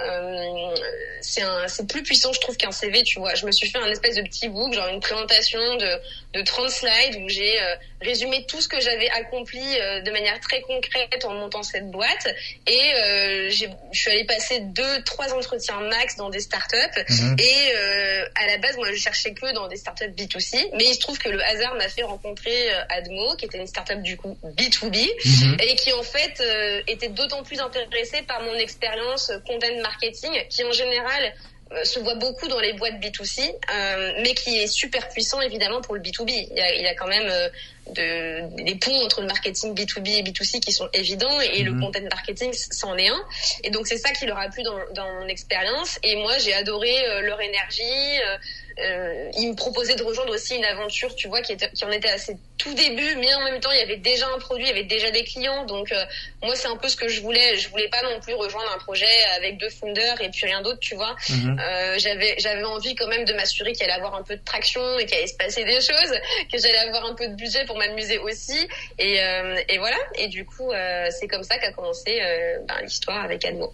[0.00, 0.74] euh,
[1.20, 3.34] c'est un c'est plus puissant je trouve qu'un CV tu vois.
[3.34, 6.00] Je me suis fait un espèce de petit book genre une présentation de
[6.34, 7.58] de 30 slides où j'ai
[8.04, 11.90] euh, résumé tout ce que j'avais accompli euh, de manière très concrète en montant cette
[11.90, 12.34] boîte.
[12.66, 16.76] Et euh, je suis allée passer deux, trois entretiens max dans des startups.
[17.08, 17.36] Mhm.
[17.38, 17.72] Et
[18.34, 20.70] à la base, moi, je cherchais que dans des startups B2C.
[20.74, 24.00] Mais il se trouve que le hasard m'a fait rencontrer Admo, qui était une startup
[24.02, 25.56] du coup B2B, mhm.
[25.60, 26.42] et qui en fait
[26.86, 31.34] était d'autant plus intéressée par mon expérience content marketing, qui en général
[31.72, 35.80] euh, se voit beaucoup dans les boîtes B2C, euh, mais qui est super puissant évidemment
[35.80, 36.30] pour le B2B.
[36.50, 37.48] Il y a, il y a quand même euh,
[37.90, 41.80] de, des ponts entre le marketing B2B et B2C qui sont évidents et le mhm.
[41.80, 43.24] content marketing c'en est un.
[43.62, 45.98] Et donc c'est ça qui leur a plu dans, dans mon expérience.
[46.02, 48.20] Et moi j'ai adoré leur énergie.
[48.78, 51.90] Euh, il me proposait de rejoindre aussi une aventure, tu vois, qui, était, qui en
[51.90, 54.64] était à ses tout début, mais en même temps, il y avait déjà un produit,
[54.64, 55.64] il y avait déjà des clients.
[55.64, 56.04] Donc, euh,
[56.42, 57.56] moi, c'est un peu ce que je voulais.
[57.56, 59.06] Je voulais pas non plus rejoindre un projet
[59.36, 61.14] avec deux founders et puis rien d'autre, tu vois.
[61.28, 61.58] Mhm.
[61.58, 64.98] Euh, j'avais, j'avais envie quand même de m'assurer qu'il allait avoir un peu de traction
[64.98, 66.18] et qu'il allait se passer des choses,
[66.52, 68.68] que j'allais avoir un peu de budget pour m'amuser aussi.
[68.98, 69.18] Et,
[69.68, 69.96] et voilà.
[70.16, 70.70] Et du coup,
[71.10, 72.20] c'est comme ça qu'a commencé
[72.66, 73.72] ben, l'histoire avec Admo.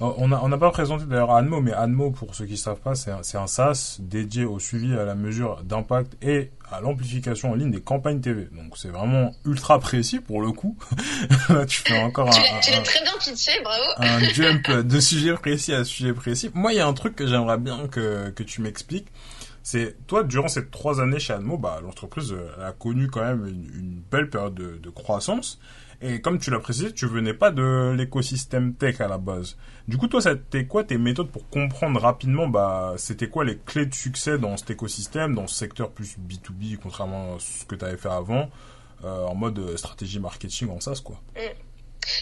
[0.00, 2.94] On n'a on a pas présenté d'ailleurs Admo, mais Admo, pour ceux qui savent pas,
[2.94, 7.54] c'est un, un SaaS dédié au suivi à la mesure d'impact et à l'amplification en
[7.54, 8.48] ligne des campagnes TV.
[8.52, 10.76] Donc c'est vraiment ultra précis pour le coup.
[11.68, 13.84] tu fais encore un, tu très bien pitché, bravo.
[13.98, 16.50] un jump de sujet précis à sujet précis.
[16.54, 19.08] Moi, il y a un truc que j'aimerais bien que, que tu m'expliques.
[19.62, 23.46] C'est toi, durant ces trois années chez Admo, bah, l'entreprise euh, a connu quand même
[23.46, 25.60] une, belle période de, de croissance.
[26.02, 29.56] Et comme tu l'as précisé, tu venais pas de l'écosystème tech à la base.
[29.86, 33.84] Du coup, toi, c'était quoi tes méthodes pour comprendre rapidement, bah, c'était quoi les clés
[33.84, 37.84] de succès dans cet écosystème, dans ce secteur plus B2B, contrairement à ce que tu
[37.84, 38.48] avais fait avant,
[39.04, 41.20] euh, en mode euh, stratégie marketing en SaaS, quoi?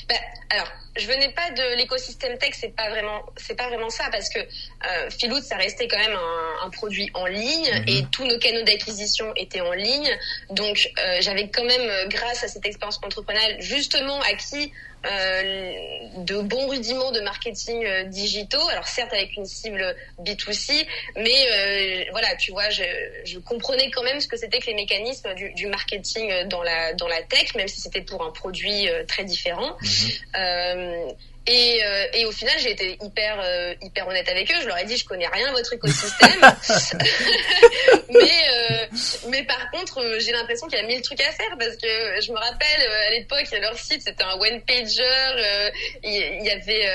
[0.09, 0.15] Bah,
[0.51, 4.29] alors, je venais pas de l'écosystème tech, c'est pas vraiment, c'est pas vraiment ça, parce
[4.31, 7.85] que euh, ça restait quand même un, un produit en ligne mhm.
[7.87, 10.11] et tous nos canaux d'acquisition étaient en ligne.
[10.51, 16.69] Donc, euh, j'avais quand même, grâce à cette expérience entrepreneuriale, justement acquis euh, de bons
[16.69, 18.67] rudiments de marketing euh, digitaux.
[18.71, 22.83] Alors certes avec une cible B2C, mais euh, voilà, tu vois, je,
[23.25, 26.95] je, comprenais quand même ce que c'était que les mécanismes du, du, marketing dans la
[26.95, 29.77] dans la tech, même si c'était pour un produit très différent.
[29.81, 31.15] Mhm.
[31.51, 34.57] Et, euh, et au final, j'ai été hyper euh, hyper honnête avec eux.
[34.61, 36.41] Je leur ai dit, je connais rien à votre écosystème,
[38.11, 38.87] mais euh,
[39.31, 42.21] mais par contre, euh, j'ai l'impression qu'il y a mille trucs à faire parce que
[42.21, 45.05] je me rappelle à l'époque, leur site c'était un one pager.
[46.03, 46.87] Il y, avait,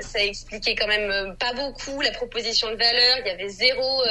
[0.00, 3.18] ça expliquait quand même pas beaucoup la proposition de valeur.
[3.20, 4.02] Il y avait zéro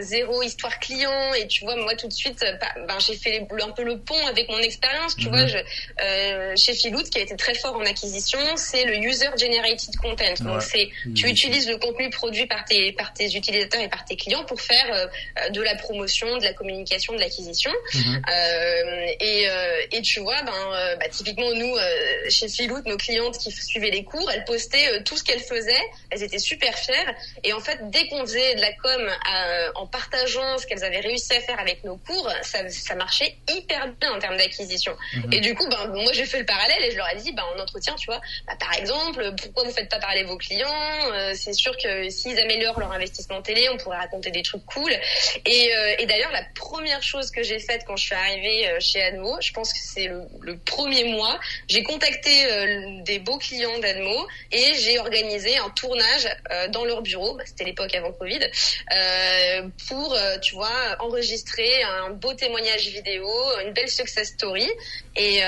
[0.00, 1.34] zéro histoire client.
[1.34, 2.44] Et tu vois, moi tout de suite,
[2.86, 5.16] ben j'ai fait un peu le pont avec mon expérience.
[5.16, 5.48] Tu vois, mhm.
[5.48, 10.44] je, chez Philout, qui a été très fort en acquisition, c'est le user generated content.
[10.44, 14.16] Donc c'est tu utilises le contenu produit par tes par tes utilisateurs et par tes
[14.16, 17.41] clients pour faire euh, de la promotion, de la communication, de l'acquisition.
[17.50, 18.22] Mhm.
[18.28, 21.74] euh, et euh, et tu vois ben euh, bah, typiquement nous
[22.28, 26.22] chez Philout, nos clientes qui suivaient les cours, elles postaient tout ce qu'elles faisaient, elles
[26.22, 29.10] étaient super fières et en fait dès qu'on faisait de la com
[29.74, 33.88] en partageant ce qu'elles avaient réussi à faire avec nos cours, ça ça marchait hyper
[34.00, 34.96] bien en termes d'acquisition.
[35.14, 35.32] Mhm.
[35.32, 37.44] Et du coup ben moi j'ai fait le parallèle et je leur ai dit ben
[37.56, 40.68] en entretien, tu vois, bah, par exemple pourquoi vous faites pas parler vos clients
[41.12, 44.92] euh, C'est sûr que s'ils améliorent leur investissement télé, on pourrait raconter des trucs cool.
[45.46, 48.78] Et, euh, et d'ailleurs, la première chose que j'ai faite quand je suis arrivée euh,
[48.80, 52.30] chez Admo, je pense que c'est le, premier mois, j'ai contacté
[53.04, 56.28] des beaux clients d'Admo et j'ai organisé un tournage
[56.70, 57.34] dans leur bureau.
[57.34, 58.40] Bah, c'était l'époque avant Covid
[59.88, 63.28] pour, tu vois, enregistrer un beau témoignage vidéo,
[63.64, 64.68] une belle success story.
[65.16, 65.40] Et,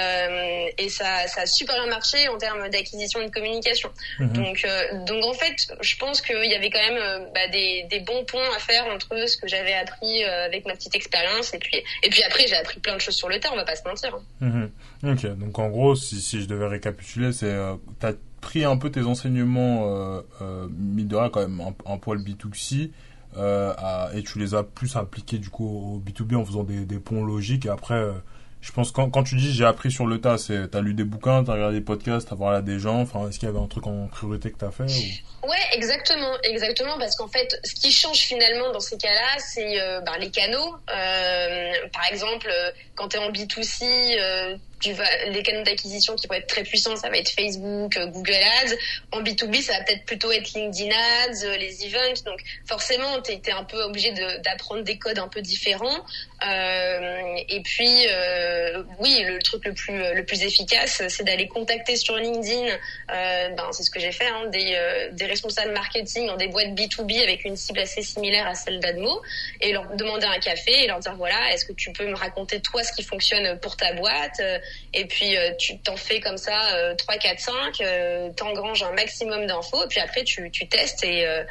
[0.78, 3.90] et ça, ça a super bien marché en termes d'acquisition de communication.
[4.18, 4.32] Mhm.
[4.32, 7.84] Donc, euh, donc en fait, je pense qu'il y avait quand même euh, bah, des,
[7.90, 11.54] des, bons ponts à faire entre ce que j'avais appris euh, avec ma petite expérience
[11.54, 13.64] et puis et puis après j'ai appris plein de choses sur le tas, on va
[13.64, 14.16] pas se mentir.
[14.40, 14.70] Mhm.
[15.04, 17.54] Ok, donc en gros, si, je devais récapituler, c'est
[18.00, 22.90] tu as pris un peu tes enseignements euh, euh, quand même un, un poil B2C
[23.36, 26.98] à, et tu les as plus appliqués du coup au B2B en faisant des, des
[26.98, 28.00] ponts logiques et après
[28.64, 31.04] je pense quand, quand tu dis j'ai appris sur le tas, c'est t'as lu des
[31.04, 33.02] bouquins, t'as regardé des podcasts, t'as parlé à des gens.
[33.02, 35.48] Enfin, est-ce qu'il y avait un truc en priorité que t'as fait ou...
[35.48, 40.00] Ouais, exactement, exactement, parce qu'en fait, ce qui change finalement dans ces cas-là, c'est euh,
[40.00, 40.76] bah, les canaux.
[40.90, 44.56] Euh, par exemple, euh, quand t'es en B2C, euh,
[45.28, 48.74] les canaux d'acquisition qui vont être très puissants, ça va être Facebook, Google Ads.
[49.12, 52.22] En B2B, ça va peut-être plutôt être LinkedIn Ads, les events.
[52.24, 56.04] Donc forcément, tu es, un peu obligé d'apprendre des codes un peu différents.
[56.42, 61.96] Euh, et puis, euh, oui, le truc le plus le plus efficace, c'est d'aller contacter
[61.96, 62.66] sur LinkedIn.
[62.66, 64.76] Euh, ben, c'est ce que j'ai fait, hein, des,
[65.12, 69.22] des responsables marketing dans des boîtes B2B avec une cible assez similaire à celle d'Admo,
[69.60, 72.60] et leur demander un café et leur dire voilà, est-ce que tu peux me raconter
[72.60, 74.40] toi ce qui fonctionne pour ta boîte?
[74.92, 79.84] Et puis euh, tu t'en fais comme ça 3, 4, 5, t'engranges un maximum d'infos,
[79.84, 81.44] et puis après tu, tu testes et euh,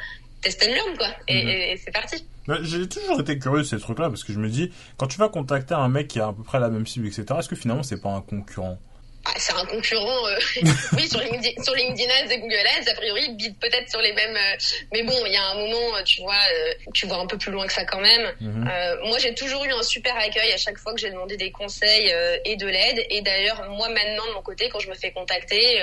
[0.44, 1.48] test and learn quoi, et, mhm.
[1.48, 2.24] et, c'est parti.
[2.62, 5.30] J'ai toujours été curieux de ces trucs-là parce que je me dis, quand tu vas
[5.30, 7.82] contacter un mec qui a à peu près la même cible, etc., est-ce que finalement
[7.82, 8.78] c'est pas un concurrent?
[9.26, 10.38] Ah, c'est un concurrent, euh,
[10.96, 14.12] oui, sur LinkedIn, sur LinkedIn Ads et Google Ads, a priori, bide peut-être sur les
[14.12, 14.56] mêmes, euh,
[14.92, 17.50] mais bon, il y a un moment, tu vois, euh, tu vois un peu plus
[17.50, 18.32] loin que ça quand même.
[18.40, 18.68] Mhm.
[19.04, 22.12] moi, j'ai toujours eu un super accueil à chaque fois que j'ai demandé des conseils
[22.44, 23.04] et de l'aide.
[23.10, 25.82] Et d'ailleurs, moi maintenant, de mon côté, quand je me fais contacter,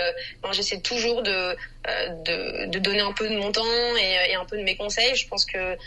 [0.51, 1.55] j'essaie toujours de,
[2.25, 5.15] de, de, donner un peu de mon temps et, et, un peu de mes conseils.
[5.15, 5.77] Je pense que,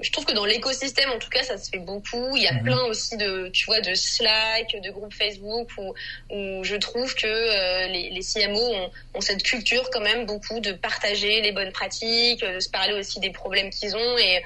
[0.00, 2.36] je trouve que dans l'écosystème, en tout cas, ça se fait beaucoup.
[2.36, 2.62] Il y a mhm.
[2.62, 5.94] plein aussi de, tu vois, de Slack, de groupes Facebook où,
[6.30, 10.60] où je trouve que euh, les, les, CMO ont, ont, cette culture quand même beaucoup
[10.60, 14.42] de partager les bonnes pratiques, de se parler aussi des problèmes qu'ils ont et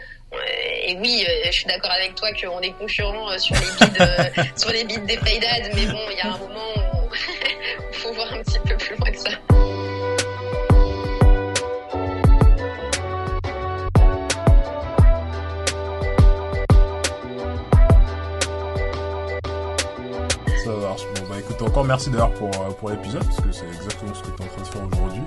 [0.86, 4.50] et oui, euh, je suis d'accord avec toi qu'on est concurrents euh, sur les bids,
[4.56, 6.79] sur les bids des paid mais bon, il y a un moment où
[21.62, 24.46] encore merci d'ailleurs pour, euh, pour l'épisode, parce que c'est exactement ce que tu es
[24.46, 25.22] en train de faire aujourd'hui.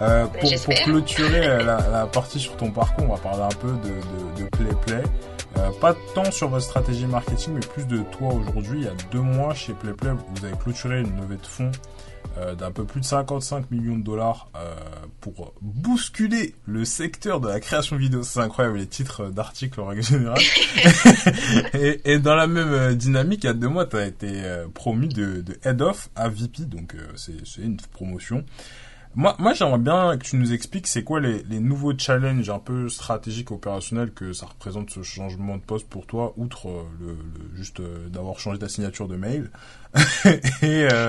[0.00, 3.58] Euh, pour, pour, clôturer euh, la, la, partie sur ton parcours, on va parler un
[3.60, 5.02] peu de, de, de Play Play.
[5.58, 8.80] Euh, pas tant sur votre stratégie marketing, mais plus de toi aujourd'hui.
[8.80, 11.70] Il y a deux mois, chez PlayPlay, vous avez clôturé une levée de fonds
[12.38, 14.74] euh, d'un peu plus de 55 millions de dollars euh,
[15.20, 18.22] pour bousculer le secteur de la création vidéo.
[18.22, 20.40] C'est incroyable les titres d'articles en règle générale.
[21.74, 24.42] et, et, dans la même euh, dynamique, il y a deux mois, tu as été
[24.72, 28.44] promu de, de Head of à VP, donc c'est une promotion.
[29.14, 32.58] Moi, moi j'aimerais bien que tu nous expliques c'est quoi les, les, nouveaux challenges un
[32.58, 37.16] peu stratégiques opérationnels que ça représente ce changement de poste pour toi, outre euh, le,
[37.54, 39.50] juste euh, d'avoir changé ta signature de mail.
[40.62, 41.08] et euh,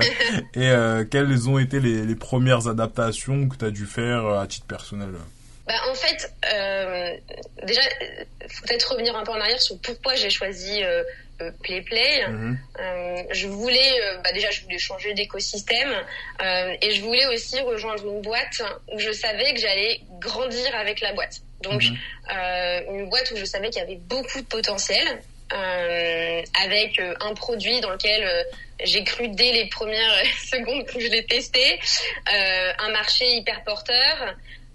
[0.54, 4.66] et quelles ont été les, les premières adaptations que tu as dû faire à titre
[4.66, 5.08] personnel?
[5.66, 6.30] Bah, en fait,
[7.66, 7.80] déjà,
[8.48, 10.82] faut peut-être revenir un peu en arrière sur pourquoi j'ai choisi
[11.62, 12.26] Play Play.
[12.28, 12.58] Mhm.
[12.80, 15.92] Euh, je voulais, euh, bah déjà, je voulais changer d'écosystème
[16.82, 21.12] et je voulais aussi rejoindre une boîte où je savais que j'allais grandir avec la
[21.12, 21.40] boîte.
[21.62, 22.94] Donc, mhm.
[22.94, 25.20] une boîte où je savais qu'il y avait beaucoup de potentiel.
[25.50, 28.46] avec un produit dans lequel
[28.82, 31.78] j'ai cru dès les premières secondes que je l'ai testé,
[32.78, 34.32] un marché hyper porteur, euh,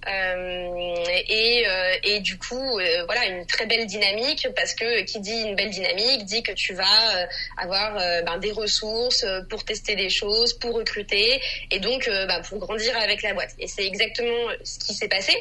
[0.07, 5.41] et, euh, et du coup, euh, voilà, une très belle dynamique parce que qui dit
[5.41, 10.53] une belle dynamique dit que tu vas avoir ben, des ressources pour tester des choses,
[10.53, 13.53] pour recruter et donc ben, pour grandir avec la boîte.
[13.59, 15.33] Et c'est exactement ce qui s'est passé.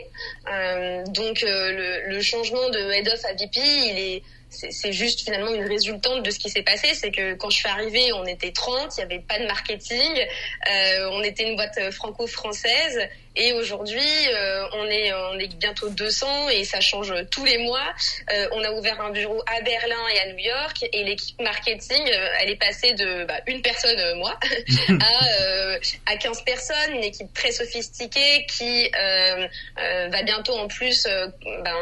[1.09, 5.67] donc le, le, changement de head of à VP, il est c'est juste finalement une
[5.67, 6.95] résultante de ce qui s'est passé.
[6.95, 10.27] C'est que quand je suis arrivée, on était 30, il n'y avait pas de marketing,
[10.71, 14.01] euh, on était une boîte franco-française et aujourd'hui,
[14.35, 17.95] euh, on est on est bientôt 200 et ça change tous les mois.
[18.33, 22.03] Euh, on a ouvert un bureau à Berlin et à New York et l'équipe marketing,
[22.13, 24.37] euh, elle est passée de bah, une personne, moi,
[24.89, 31.07] à à 15 personnes, une équipe très sophistiquée qui va bientôt en plus
[31.45, 31.77] ben,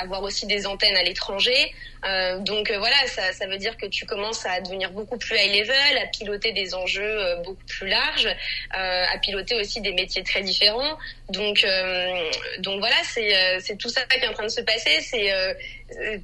[0.00, 1.72] avoir aussi des antennes à l'étranger.
[2.04, 5.36] Euh, donc euh, voilà, ça, ça, veut dire que tu commences à devenir beaucoup plus
[5.36, 8.28] high level, à piloter des enjeux euh, beaucoup plus larges,
[8.70, 10.98] à piloter aussi des métiers très différents.
[11.28, 11.66] Donc
[12.58, 15.00] donc voilà, c'est c'est tout ça qui est en train de se passer.
[15.00, 15.30] C'est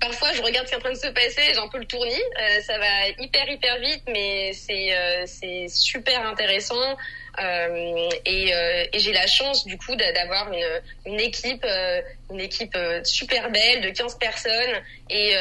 [0.00, 1.86] parfois je regarde ce qui est en train de se passer, j'ai un peu le
[1.86, 2.22] tournis.
[2.62, 4.94] ça va hyper hyper vite, mais c'est
[5.26, 6.96] c'est super intéressant.
[7.38, 10.64] Euh, et, euh, et j'ai la chance du coup d'avoir une,
[11.04, 12.00] une équipe, euh,
[12.30, 14.82] une équipe super belle de 15 personnes.
[15.10, 15.34] Et,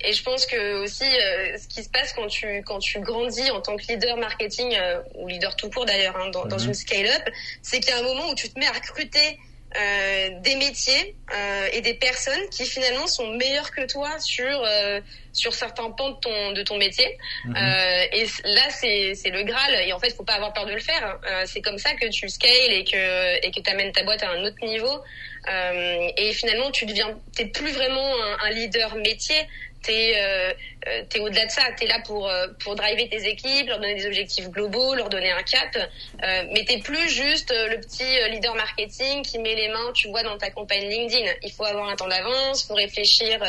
[0.00, 3.60] et je pense que aussi ce qui se passe quand tu quand tu grandis en
[3.60, 4.76] tant que leader marketing
[5.14, 6.68] ou leader tout court d'ailleurs hein, dans, dans mhm.
[6.68, 7.28] une scale-up,
[7.62, 9.38] c'est qu'il y a un moment où tu te mets à recruter
[9.76, 15.00] euh, des métiers euh, et des personnes qui finalement sont meilleures que toi sur euh,
[15.34, 17.54] sur certains pans de ton de ton métier mhm.
[17.54, 20.72] euh, et là c'est c'est le graal et en fait faut pas avoir peur de
[20.72, 21.20] le faire hein.
[21.28, 24.22] euh, c'est comme ça que tu scales et que et que tu amènes ta boîte
[24.22, 25.02] à un autre niveau
[26.16, 29.36] et finalement tu deviens t'es plus vraiment un, un leader métier
[29.82, 30.52] t'es euh,
[30.86, 33.78] euh, es, au-delà de ça, tu es là pour euh, pour driver tes équipes, leur
[33.78, 38.04] donner des objectifs globaux, leur donner un cap, euh, mais t'es plus juste le petit
[38.30, 41.30] leader marketing qui met les mains, tu vois, dans ta campagne LinkedIn.
[41.42, 43.42] Il faut avoir un temps d'avance, faut réfléchir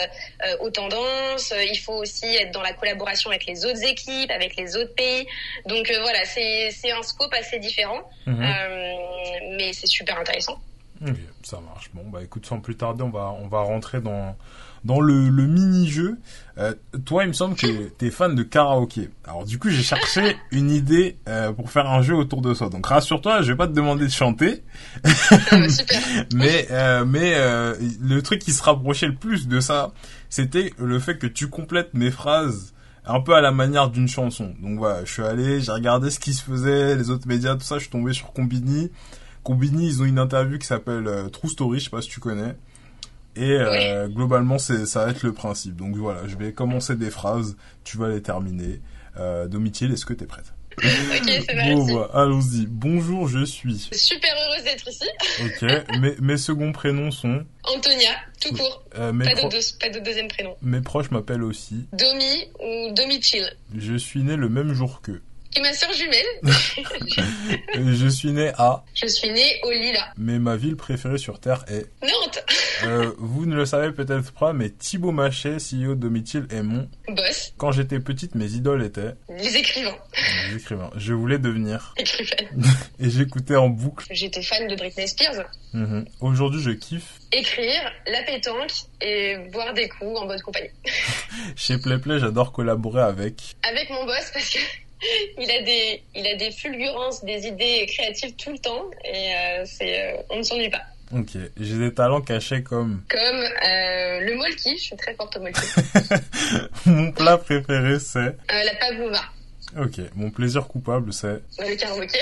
[0.59, 4.75] aux tendances, il faut aussi être dans la collaboration avec les autres équipes, avec les
[4.75, 5.27] autres pays.
[5.65, 8.45] Donc voilà, c'est c'est un scope assez différent, mhm.
[9.57, 10.59] mais c'est super intéressant.
[11.01, 11.89] Ok, ça marche.
[11.93, 14.35] Bon, bah écoute, sans plus tarder, on va on va rentrer dans
[14.85, 16.17] dans le, le mini-jeu,
[16.57, 16.73] euh,
[17.05, 19.09] toi, il me semble que t'es fan de karaoké.
[19.25, 22.69] Alors du coup, j'ai cherché une idée euh, pour faire un jeu autour de ça.
[22.69, 24.63] Donc rassure-toi, je vais pas te demander de chanter.
[26.33, 29.91] mais euh, mais euh, le truc qui se rapprochait le plus de ça,
[30.29, 32.73] c'était le fait que tu complètes mes phrases
[33.05, 34.53] un peu à la manière d'une chanson.
[34.61, 37.63] Donc voilà, je suis allé, j'ai regardé ce qui se faisait, les autres médias, tout
[37.63, 38.91] ça, je suis tombé sur Combini.
[39.43, 42.19] Combini, ils ont une interview qui s'appelle euh, True Story, je sais pas si tu
[42.19, 42.55] connais.
[43.41, 45.75] Et euh, globalement, c'est ça va être le principe.
[45.75, 48.81] Donc voilà, je vais commencer des phrases, tu vas les terminer.
[49.17, 50.53] Euh, Domitil, est-ce que tu es prête?
[50.77, 50.83] Ok,
[51.25, 52.65] c'est Bon, bah, allons-y.
[52.67, 53.89] Bonjour, je suis.
[53.91, 55.03] Super heureuse d'être ici.
[55.43, 57.43] Ok, mes, mes seconds prénoms sont.
[57.63, 58.11] Antonia,
[58.41, 58.83] tout court.
[58.97, 60.55] Euh, Pas pro- de, deux- pas de deuxième prénom.
[60.61, 61.85] mes proches m'appellent aussi.
[61.91, 63.45] Domi ou Domichill.
[63.77, 65.21] Je suis né le même jour qu'eux.
[65.55, 66.25] Et ma sœur jumelle,
[67.95, 68.83] Je suis né à.
[68.93, 70.07] je suis née au Lila.
[70.17, 71.87] Mais ma ville préférée sur Terre est.
[72.03, 72.43] Nantes,
[72.83, 76.87] Euh, vous ne le savez peut-être pas, mais Thibaut Machet, CEO de Domitil, est mon.
[77.09, 79.97] boss, Quand j'étais petite, mes idoles étaient les écrivains,
[80.49, 80.91] des écrivains.
[80.95, 81.93] Je voulais devenir.
[81.97, 82.63] écrivaines.
[82.99, 84.05] Et j'écoutais en boucle.
[84.11, 85.45] J'étais fan de Britney Spears.
[85.73, 86.05] Mhm.
[86.21, 87.19] Aujourd'hui, je kiffe.
[87.31, 88.71] Écrire, la pétanque
[89.01, 90.69] et boire des coups en bonne compagnie.
[91.55, 93.55] Chez PlayPlay, j'adore collaborer avec.
[93.63, 94.59] Avec mon boss parce que
[95.37, 99.63] il a des, il a des fulgurances, des idées créatives tout le temps et euh,
[99.65, 100.83] c'est, euh, on ne s'ennuie pas.
[101.11, 101.29] Ok.
[101.59, 103.03] J'ai des talents cachés comme.
[103.09, 105.61] Comme euh, le molki, je suis très forte au molki.
[106.85, 108.35] Mon plat préféré, c'est.
[108.47, 109.21] La pavlova,
[109.77, 109.99] Ok.
[110.15, 111.41] Mon plaisir coupable, c'est.
[111.59, 112.17] le karaoké.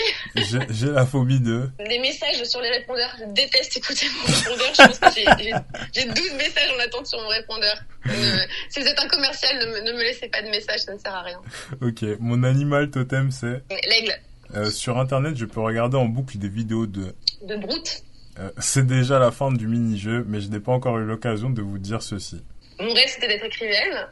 [0.69, 1.69] J'ai la phobie de.
[1.79, 4.73] Des messages sur les répondeurs, je déteste écouter mon répondeur.
[4.73, 5.53] Je pense que j'ai- j'ai
[5.93, 7.75] j'ai 12 messages en attente sur mon répondeur.
[8.07, 8.37] Euh,
[8.69, 10.99] si vous êtes un commercial, ne me, ne me laissez pas de messages, ça ne
[10.99, 11.41] sert à rien.
[11.81, 12.03] Ok.
[12.19, 13.63] Mon animal totem, c'est.
[13.89, 14.13] L'aigle
[14.55, 17.13] Euh, sur internet, je peux regarder en boucle des vidéos de.
[17.43, 18.03] de Brute.
[18.39, 21.61] Euh, c'est déjà la fin du mini-jeu, mais je n'ai pas encore eu l'occasion de
[21.61, 22.43] vous dire ceci.
[22.79, 24.07] Mon rêve, c'était d'être écrivaine.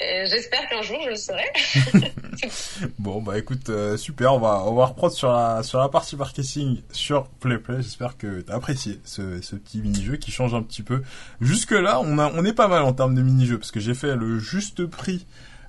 [0.00, 1.44] Euh, J'espère qu'un jour, je le serai.
[2.98, 6.16] Bon, bah écoute, euh, super, on va, on va reprendre sur la, sur la partie
[6.16, 7.82] marketing sur PlayPlay.
[7.82, 11.02] J'espère que t'as apprécié ce, ce petit mini-jeu qui change un petit peu.
[11.42, 14.16] Jusque-là, on, a, on est pas mal en termes de mini-jeu, parce que j'ai fait
[14.16, 15.26] le juste prix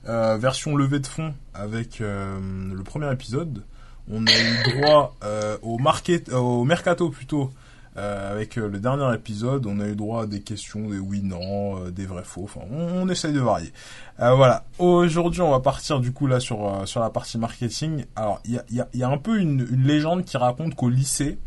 [0.08, 3.64] euh, version levée de fonds avec le premier épisode.
[4.10, 5.16] On a eu droit
[5.62, 7.52] au, market, au mercato plutôt.
[7.98, 11.86] Euh, avec euh, le dernier épisode, on a eu droit à des questions, des oui/non,
[11.86, 12.44] euh, des vrais/faux.
[12.46, 13.74] Enfin, on, on essaye de varier.
[14.22, 14.64] Euh, voilà.
[14.80, 18.06] Aujourd'hui, on va partir du coup là sur euh, sur la partie marketing.
[18.16, 20.76] Alors, il y a, y, a, y a un peu une, une légende qui raconte
[20.76, 21.38] qu'au lycée,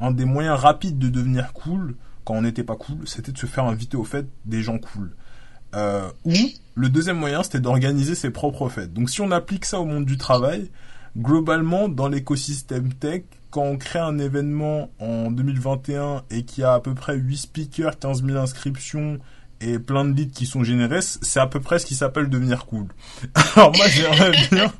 [0.00, 1.94] un des moyens rapides de devenir cool,
[2.24, 5.14] quand on n'était pas cool, c'était de se faire inviter aux fêtes des gens cool.
[5.76, 6.32] Euh, ou
[6.74, 8.92] le deuxième moyen, c'était d'organiser ses propres fêtes.
[8.92, 10.70] Donc, si on applique ça au monde du travail,
[11.16, 13.22] globalement, dans l'écosystème tech,
[13.52, 17.36] quand on crée un événement en 2021 et qu'il y a à peu près 8
[17.36, 19.18] speakers, 15 000 inscriptions
[19.60, 22.66] et plein de leads qui sont générés, c'est à peu près ce qui s'appelle devenir
[22.66, 22.86] cool.
[23.54, 24.72] Alors moi j'aimerais bien,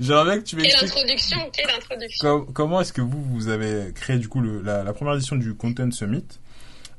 [0.00, 2.28] j'aimerais que tu Quelle m'expliques introduction, quelle introduction.
[2.44, 5.34] com- comment est-ce que vous vous avez créé du coup le- la, la première édition
[5.36, 6.24] du Content Summit?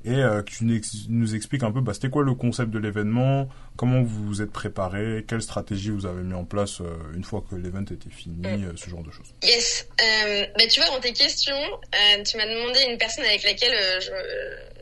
[0.05, 2.71] Et euh, que tu nous ex- nous expliques un peu bah, c'était quoi le concept
[2.71, 6.85] de l'événement, comment vous vous êtes préparé, quelle stratégie vous avez mis en place euh,
[7.15, 8.63] une fois que l'événement était fini, Mm.
[8.65, 9.33] euh, ce genre de choses?
[9.43, 9.87] Yes.
[10.01, 13.73] Euh, bah, tu vois, dans tes questions, euh, tu m'as demandé une personne avec laquelle
[13.73, 14.11] euh, je,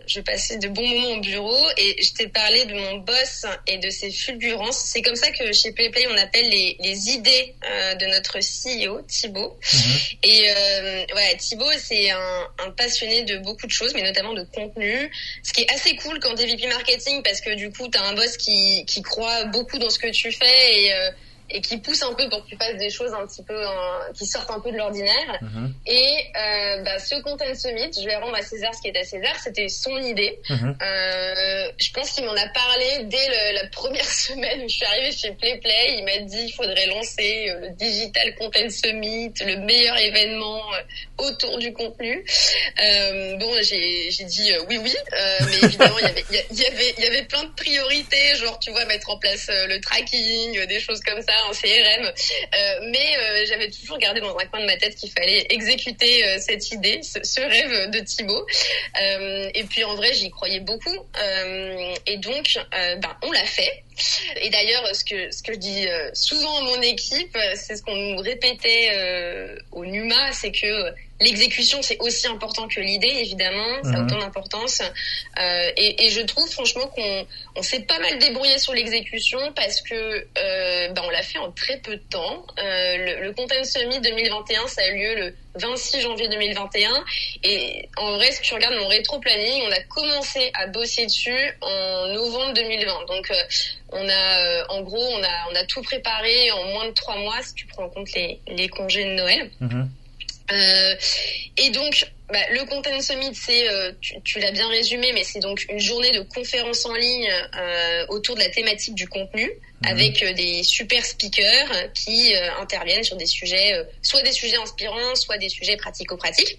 [0.07, 3.77] je passais de bons moments au bureau et je t'ai parlé de mon boss et
[3.77, 4.77] de ses fulgurances.
[4.77, 9.01] C'est comme ça que chez PlayPlay, on appelle les, les idées euh, de notre CEO,
[9.03, 9.57] Thibaut.
[10.23, 14.43] Et euh, ouais, Thibaut, c'est un, un passionné de beaucoup de choses, mais notamment de
[14.43, 15.11] contenu.
[15.43, 18.13] Ce qui est assez cool quand t'es VP marketing, parce que du coup, t'as un
[18.13, 21.11] boss qui, qui croit beaucoup dans ce que tu fais et, euh,
[21.49, 23.69] et qui pousse un peu pour que tu fasses des choses un petit peu euh,
[24.17, 25.39] qui sortent un peu de l'ordinaire.
[25.41, 25.73] Mhm.
[25.87, 29.03] Et euh, bah, ce Content Summit, je vais rendre à César ce qui est à
[29.03, 30.39] César, c'était son idée.
[30.49, 30.77] Mhm.
[30.81, 34.85] Euh, je pense qu'il m'en a parlé dès le- la première semaine où je suis
[34.85, 35.95] arrivée chez PlayPlay.
[35.97, 40.61] Il m'a dit il faudrait lancer le Digital Content Summit, le meilleur événement
[41.17, 42.25] autour du contenu.
[42.81, 44.95] Euh, bon, j'ai dit oui, oui,
[45.47, 48.35] mais évidemment, il y avait, il y y avait, il y avait plein de priorités,
[48.35, 52.05] genre, tu vois, mettre en place le tracking, des choses comme ça, un CRM.
[52.05, 56.25] Euh, mais euh, j'avais toujours gardé dans un coin de ma tête qu'il fallait exécuter
[56.25, 58.45] euh, cette idée, ce, rêve de Thibaut.
[59.55, 60.95] Et puis en vrai, j'y croyais beaucoup.
[62.05, 63.83] Et donc, ben, on l'a fait.
[64.41, 67.75] Et d'ailleurs, ce que ce que je dis euh, souvent à mon équipe, euh, c'est
[67.75, 73.07] ce qu'on nous répétait euh, au NUMA, c'est que l'exécution c'est aussi important que l'idée,
[73.07, 74.05] évidemment, ça a Mhm.
[74.07, 74.81] autant d'importance.
[74.81, 79.81] Euh, et, et je trouve franchement qu'on on s'est pas mal débrouillé sur l'exécution parce
[79.81, 82.45] que euh, ben, on l'a fait en très peu de temps.
[82.57, 87.03] Le, le Content Summit 2021, ça a eu lieu le 26 janvier 2021.
[87.43, 92.07] Et en vrai, si tu regardes mon rétro-planning, on a commencé à bosser dessus en
[92.07, 93.05] novembre 2020.
[93.07, 93.35] Donc, euh,
[93.91, 97.17] on a, euh, en gros, on a, on a tout préparé en moins de trois
[97.17, 99.51] mois, si tu prends en compte les, les congés de Noël.
[99.59, 99.89] Mhm.
[100.53, 100.95] Euh,
[101.57, 103.91] et donc, bah, le Content Summit, c'est, euh,
[104.23, 108.35] tu, l'as bien résumé, mais c'est donc une journée de conférences en ligne euh, autour
[108.35, 109.87] de la thématique du contenu, mhm.
[109.87, 115.49] avec des super speakers qui interviennent sur des sujets, soit des sujets inspirants, soit des
[115.49, 116.57] sujets pratico-pratiques.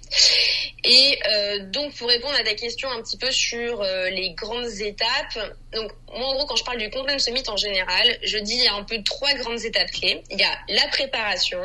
[0.85, 1.19] Et
[1.73, 6.29] donc, pour répondre à ta question un petit peu sur les grandes étapes, donc moi,
[6.29, 8.75] en gros, quand je parle du Content Summit en général, je dis il y a
[8.75, 10.23] un peu trois grandes étapes clés.
[10.31, 11.63] Il y a la préparation,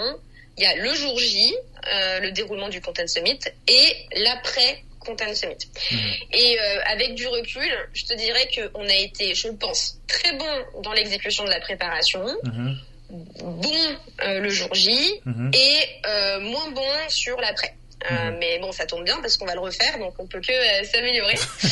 [0.58, 1.56] il y a le jour J,
[1.94, 5.58] euh, le déroulement du Content Summit, et l'après Content Summit.
[5.92, 6.00] Mhm.
[6.34, 10.82] Et euh, avec du recul, je te dirais qu'on a été, je pense, très bon
[10.84, 12.78] dans l'exécution de la préparation, mhm.
[13.10, 15.52] bon euh, le jour J, mhm.
[15.54, 17.76] et moins bon sur l'après.
[18.10, 18.38] Euh, mhm.
[18.40, 20.84] mais bon, ça tombe bien parce qu'on va le refaire, donc on peut que euh,
[20.86, 21.36] s'améliorer.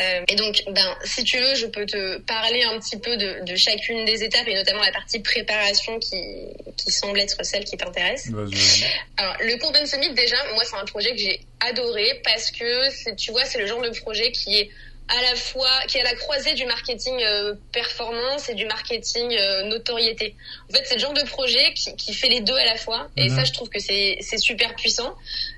[0.00, 3.44] euh, et donc, ben, si tu veux, je peux te parler un petit peu de,
[3.44, 6.20] de chacune des étapes et notamment la partie préparation qui,
[6.76, 8.30] qui semble être celle qui t'intéresse.
[9.16, 13.30] Alors, le Content Summit, déjà, moi, c'est un projet que j'ai adoré parce que, tu
[13.30, 14.70] vois, c'est le genre de projet qui est
[15.08, 19.36] à la fois qui est à la croisée du marketing euh, performance et du marketing
[19.36, 20.34] euh, notoriété.
[20.70, 23.08] En fait, c'est le genre de projet qui, qui, fait les deux à la fois.
[23.16, 23.36] Et mhm.
[23.36, 25.14] ça, je trouve que c'est super puissant.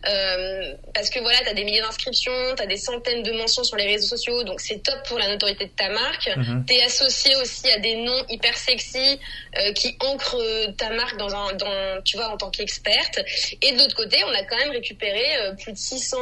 [0.08, 3.62] Euh, parce que voilà, tu as des milliers d'inscriptions, tu as des centaines de mentions
[3.62, 6.28] sur les réseaux sociaux, donc c'est top pour la notoriété de ta marque.
[6.36, 6.64] Mhm.
[6.66, 9.20] Tu es associé aussi à des noms hyper sexy
[9.58, 10.42] euh, qui ancrent
[10.76, 13.20] ta marque dans un, dans, tu vois, en tant qu'experte.
[13.62, 15.24] Et de l'autre côté, on a quand même récupéré
[15.62, 16.16] plus de 600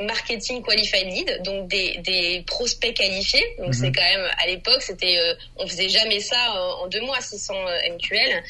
[0.00, 3.44] marketing qualified leads, donc des, des prospects qualifiés.
[3.58, 3.94] Donc c'est mhm.
[3.94, 6.36] quand même à l'époque c'était euh, on faisait jamais ça
[6.82, 8.42] en, deux mois 600 euh, MQL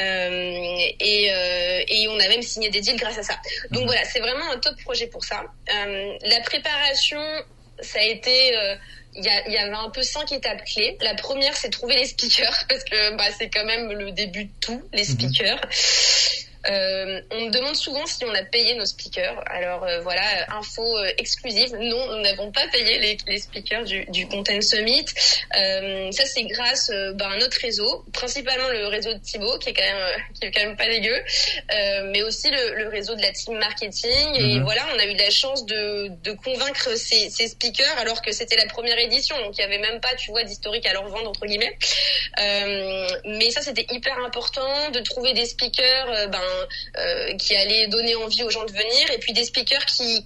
[0.00, 3.34] euh, et, et on a même signé des deals grâce à ça.
[3.70, 3.86] Donc mhm.
[3.88, 5.44] voilà c'est vraiment un top projet pour ça.
[5.66, 7.20] la préparation
[7.80, 8.52] ça a été
[9.14, 10.96] il y, a, y, avait un peu cinq étapes clés.
[11.00, 14.50] La première, c'est trouver les speakers parce que bah, c'est quand même le début de
[14.60, 15.08] tout, les mhm.
[15.08, 15.60] speakers.
[16.68, 19.42] Euh, on me demande souvent si on a payé nos speakers.
[19.46, 21.74] Alors euh, voilà, info euh, exclusive.
[21.74, 25.06] Non, nous n'avons pas payé les, les speakers du, du, Content Summit.
[25.56, 29.72] Euh, ça c'est grâce bah, à notre réseau, principalement le réseau de Thibaut qui est
[29.72, 31.18] quand même qui est quand même pas dégueu,
[32.12, 34.34] mais aussi le, le, réseau de la team marketing.
[34.34, 34.64] Et mhm.
[34.64, 38.56] voilà, on a eu la chance de, de convaincre ces, ces, speakers alors que c'était
[38.56, 41.30] la première édition, donc il y avait même pas, tu vois, d'historique à leur vendre
[41.30, 41.76] entre guillemets.
[43.24, 46.28] mais ça c'était hyper important de trouver des speakers.
[46.28, 46.57] ben
[46.96, 50.22] euh, qui allait donner envie aux gens de venir, et puis des speakers qui,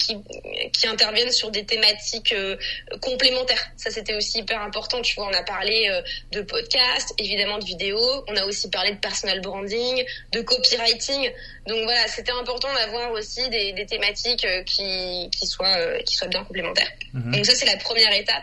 [0.84, 2.56] interviennent sur des thématiques euh,
[3.00, 3.70] complémentaires.
[3.76, 5.00] Ça, c'était aussi hyper important.
[5.00, 6.02] Tu vois, on a parlé euh,
[6.32, 11.30] de podcasts, évidemment de vidéos, on a aussi parlé de personal branding, de copywriting.
[11.66, 16.42] Donc voilà, c'était important d'avoir aussi des, des thématiques qui, qui, soient, qui soient bien
[16.44, 16.90] complémentaires.
[17.12, 17.32] Mhm.
[17.32, 18.42] Donc ça, c'est la première étape.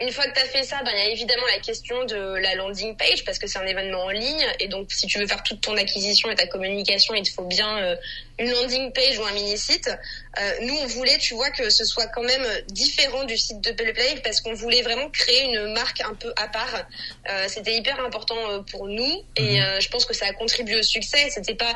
[0.00, 2.36] Une fois que tu as fait ça, ben, il y a évidemment la question de
[2.36, 5.26] la landing page, parce que c'est un événement en ligne, et donc si tu veux
[5.26, 7.96] faire toute ton acquisition et ta communication, il te faut bien euh,
[8.38, 9.90] une landing page ou un mini-site.
[10.38, 13.72] Euh, nous, on voulait, tu vois, que ce soit quand même différent du site de
[13.72, 16.86] PlayPlay parce qu'on voulait vraiment créer une marque un peu à part.
[17.28, 19.80] Euh, c'était hyper important pour nous et mhm.
[19.80, 21.28] je pense que ça a contribué au succès.
[21.30, 21.74] C'était pas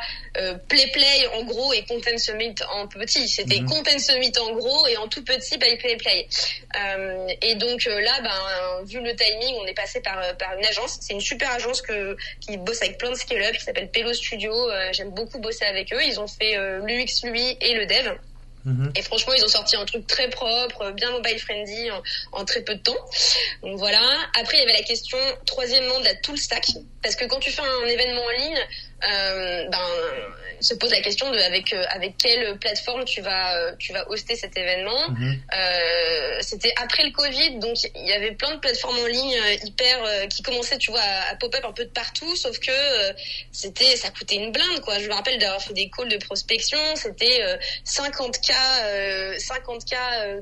[0.69, 3.29] PlayPlay en gros et Content Summit en petit.
[3.29, 3.69] C'était mhm.
[3.69, 6.29] Content Summit en gros et en tout petit by PlayPlay.
[7.43, 10.99] et donc là, ben, vu le timing, on est passé par, par une agence.
[11.01, 14.53] C'est une super agence que, qui bosse avec plein de scale-up qui s'appelle Pelo Studio.
[14.93, 16.03] J'aime beaucoup bosser avec eux.
[16.05, 18.17] Ils ont fait euh, l'UX lui et le dev.
[18.65, 18.93] Mhm.
[18.97, 21.91] Et franchement, ils ont sorti un truc très propre, bien mobile friendly
[22.33, 22.97] en, très peu de temps.
[23.63, 24.01] Donc voilà.
[24.39, 26.67] Après, il y avait la question, troisièmement, de la tool stack.
[27.03, 28.61] Parce que quand tu fais un événement en ligne,
[29.11, 29.87] euh, ben,
[30.63, 34.09] se pose la question de avec euh, avec quelle plateforme tu vas euh, tu vas
[34.09, 35.09] hoster cet événement.
[35.11, 39.57] Euh, C'était après le Covid, donc il y avait plein de plateformes en ligne euh,
[39.65, 42.73] hyper qui commençaient, tu vois, à, pop-up un peu de partout, sauf que
[43.51, 44.99] c'était ça coûtait une blinde quoi.
[44.99, 47.43] Je me rappelle d'avoir fait des calls de prospection, c'était
[47.85, 48.53] 50 k
[49.39, 49.95] 50 k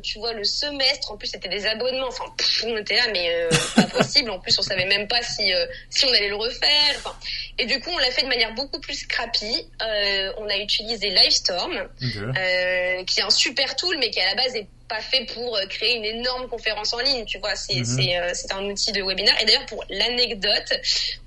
[0.02, 1.12] tu vois le semestre.
[1.12, 2.08] En plus c'était des abonnements.
[2.08, 2.24] Enfin,
[2.66, 4.30] on était là mais pas possible.
[4.30, 5.50] En plus on savait même pas si
[5.88, 6.94] si on allait le refaire.
[6.96, 7.16] Enfin,
[7.60, 9.66] et du coup on l'a fait de manière beaucoup plus scrappy.
[9.82, 14.34] Euh, on a utilisé Livestorm, euh, qui est un super tool, mais qui à la
[14.34, 17.54] base est pas fait pour euh, créer une énorme conférence en ligne, tu vois.
[17.54, 18.34] C'est mhm.
[18.34, 19.36] c'est un outil de webinaire.
[19.40, 20.72] Et d'ailleurs, pour l'anecdote,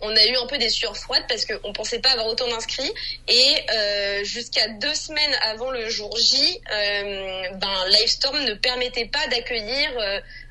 [0.01, 2.91] on a eu un peu des sueurs froides parce qu'on pensait pas avoir autant d'inscrits.
[3.27, 9.91] Et jusqu'à deux semaines avant le jour J, ben Livestorm ne permettait pas d'accueillir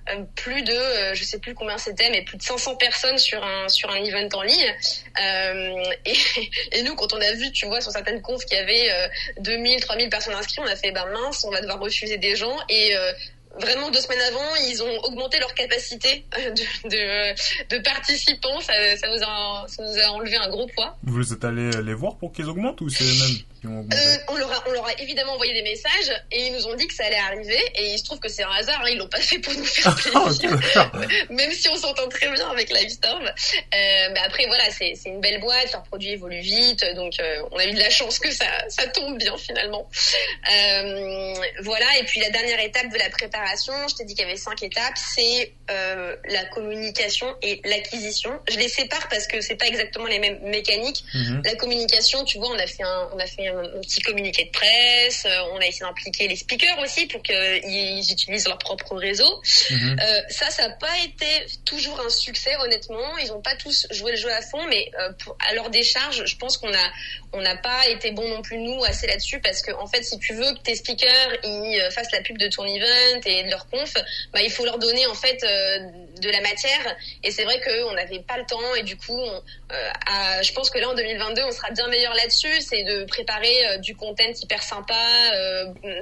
[0.09, 3.42] euh, plus de, euh, je sais plus combien c'était, mais plus de 500 personnes sur
[3.44, 4.74] un sur un event en ligne.
[5.22, 6.16] Euh, et,
[6.72, 8.88] et, nous, quand on a vu, tu vois, sur certaines confs qu'il y avait
[9.38, 12.57] 2000, 3000 personnes inscrites, on a fait, ben mince, on va devoir refuser des gens.
[12.68, 12.94] Et
[13.61, 18.61] vraiment deux semaines avant, ils ont augmenté leur capacité de, de, de participants.
[18.61, 20.96] Ça, ça, nous a, ça nous a enlevé un gros poids.
[21.05, 24.16] Vous êtes allé les voir pour qu'ils augmentent ou c'est eux-mêmes qui ont augmenté euh,
[24.28, 26.86] on, leur a, on leur a évidemment envoyé des messages et ils nous ont dit
[26.86, 27.60] que ça allait arriver.
[27.76, 29.64] Et il se trouve que c'est un hasard, hein, ils l'ont pas fait pour nous
[29.64, 30.50] faire plaisir.
[31.30, 33.24] Même si on s'entend très bien avec Livestorm.
[33.24, 33.30] Euh,
[33.72, 36.84] mais après, voilà, c'est une belle boîte, leur produit évolue vite.
[36.96, 39.88] Donc, euh, on a eu de la chance que ça, ça tombe bien finalement.
[40.52, 44.28] Euh, voilà, et puis la dernière étape de la préparation, je t'ai dit qu'il y
[44.28, 45.52] avait cinq étapes, c'est
[46.28, 48.30] la communication et l'acquisition.
[48.50, 51.04] Je les sépare parce que c'est pas exactement les mêmes mécaniques.
[51.14, 51.42] Mhm.
[51.44, 54.50] La communication, tu vois, on a fait un, on a fait un, petit communiqué de
[54.50, 59.42] presse, euh, on a essayé d'impliquer les speakers aussi pour qu'ils utilisent leur propre réseau.
[59.70, 59.96] Mhm.
[60.00, 61.26] Euh, ça, ça n'a pas été
[61.64, 63.18] toujours un succès, honnêtement.
[63.18, 66.24] Ils n'ont pas tous joué le jeu à fond, mais euh, pour, à leur décharge,
[66.24, 66.92] je pense qu'on a,
[67.32, 70.18] on n'a pas été bon non plus nous assez là-dessus parce que en fait, si
[70.18, 73.66] tu veux que tes speakers ils fassent la pub de ton event et de leur
[73.68, 73.94] conf,
[74.32, 75.78] bah il faut leur donner en fait euh,
[76.20, 76.96] de la matière.
[77.22, 79.42] Et c'est vrai qu'on n'avait pas le temps et du coup, on,
[80.42, 83.41] je pense que là en 2022, on sera bien meilleur là-dessus, c'est de préparer
[83.80, 84.95] du content hyper sympa,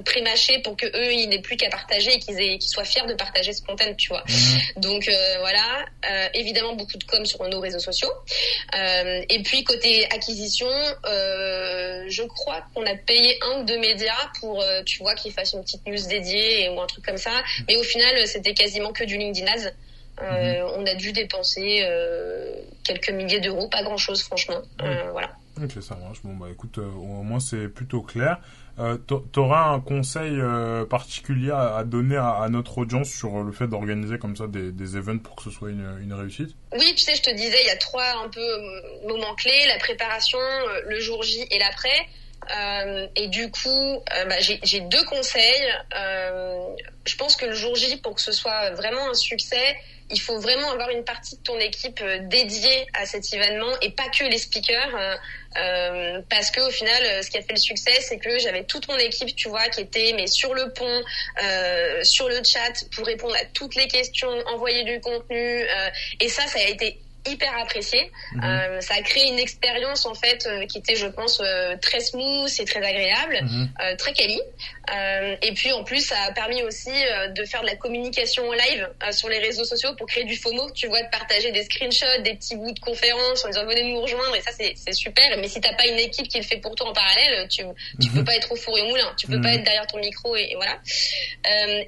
[0.04, 3.52] pré-mâché pour que eux ils n'aient plus qu'à partager et qu'ils soient fiers de partager
[3.52, 4.24] ce content, tu vois.
[4.28, 4.80] Mmh.
[4.80, 5.84] Donc voilà,
[6.34, 8.12] évidemment beaucoup de com sur nos réseaux sociaux.
[8.74, 10.68] et puis côté acquisition.
[11.06, 15.32] Euh, je crois qu'on a payé un ou deux médias pour, euh, tu vois, qu'ils
[15.32, 17.42] fassent une petite news dédiée ou un truc comme ça.
[17.68, 19.72] Mais au final, c'était quasiment que du LinkedIn Ads.
[20.22, 20.72] Euh, mhm.
[20.76, 21.86] On a dû dépenser
[22.84, 24.60] quelques milliers d'euros, pas grand chose, franchement.
[25.12, 25.30] voilà.
[25.62, 26.18] Ok, ça marche.
[26.22, 28.38] Bon, bah écoute, au moins c'est plutôt clair.
[28.78, 28.96] Euh,
[29.32, 30.38] T'auras un conseil
[30.88, 35.18] particulier à, donner à, notre audience sur le fait d'organiser comme ça des, des events
[35.18, 36.54] pour que ce soit une, réussite?
[36.72, 39.66] Oui, tu sais, je te disais, il y a trois un peu euh, moments clés
[39.66, 42.06] la préparation, euh, le jour J et l'après.
[42.56, 45.72] Euh, et du coup, euh, bah, j'ai deux conseils.
[45.96, 46.74] Euh,
[47.04, 49.76] je pense que le jour J, pour que ce soit vraiment un succès,
[50.10, 54.08] il faut vraiment avoir une partie de ton équipe dédiée à cet événement et pas
[54.08, 55.18] que les speakers.
[55.56, 58.88] Euh, parce que au final, ce qui a fait le succès, c'est que j'avais toute
[58.88, 61.02] mon équipe, tu vois, qui était mais sur le pont,
[61.42, 65.62] euh, sur le chat pour répondre à toutes les questions, envoyer du contenu.
[65.62, 65.90] Euh,
[66.20, 68.10] et ça, ça a été hyper apprécié.
[68.32, 68.44] Mhm.
[68.44, 72.00] Euh, ça a créé une expérience en fait euh, qui était, je pense, euh, très
[72.00, 73.68] smooth et très agréable, mhm.
[73.82, 74.40] euh, très quali.
[75.42, 78.88] et puis en plus, ça a permis aussi de faire de la communication en live
[79.12, 80.70] sur les réseaux sociaux pour créer du FOMO.
[80.72, 84.00] Tu vois, de partager des screenshots, des petits bouts de conférences en disant venez nous
[84.00, 84.34] rejoindre.
[84.34, 85.24] Et ça, c'est super.
[85.38, 87.62] Mais si t'as pas une équipe qui le fait pour toi en parallèle, tu
[88.00, 88.14] tu mhm.
[88.14, 89.12] peux pas être au four et au moulin.
[89.16, 90.78] Tu peux pas être derrière ton micro et, et voilà.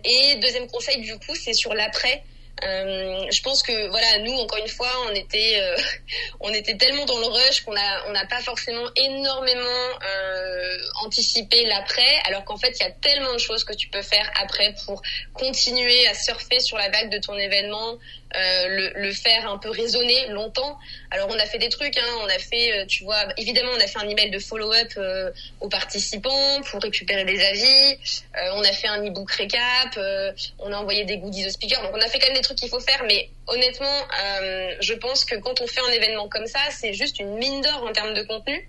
[0.05, 2.23] et deuxième conseil du coup, c'est sur l'après.
[2.65, 5.77] Euh, je pense que voilà, nous encore une fois, on était euh,
[6.41, 11.65] on était tellement dans le rush qu'on a on n'a pas forcément énormément euh, anticipé
[11.65, 14.75] l'après, alors qu'en fait il y a tellement de choses que tu peux faire après
[14.85, 17.99] pour continuer à surfer sur la vague de ton événement,
[18.35, 20.79] euh, le, le, faire un peu résonner longtemps.
[21.11, 23.81] Alors on a fait des trucs, hein, on a fait, euh, tu vois, évidemment on
[23.81, 25.31] a fait un email de follow-up euh,
[25.61, 27.99] aux participants pour récupérer des avis.
[28.55, 29.99] on a fait un e-book récap,
[30.59, 31.83] on a envoyé des goodies aux speakers.
[31.83, 34.07] Donc on a fait quand même des trucs qu'il faut faire, mais honnêtement,
[34.81, 37.85] je pense que quand on fait un événement comme ça, c'est juste une mine d'or
[37.85, 38.69] en termes de contenu.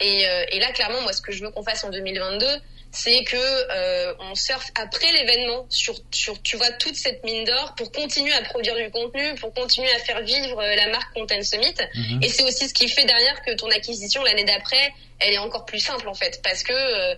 [0.00, 2.46] Et, et, là, clairement, moi, ce que je veux qu'on fasse en 2022,
[2.92, 7.74] c'est que euh, on surfe après l'événement sur, sur, tu vois, toute cette mine d'or
[7.74, 11.42] pour continuer à produire du contenu, pour continuer à faire vivre euh, la marque Content
[11.42, 11.74] Summit.
[11.94, 12.22] Mhm.
[12.22, 15.64] Et c'est aussi ce qui fait derrière que ton acquisition l'année d'après, elle est encore
[15.64, 17.14] plus simple en fait, parce que euh,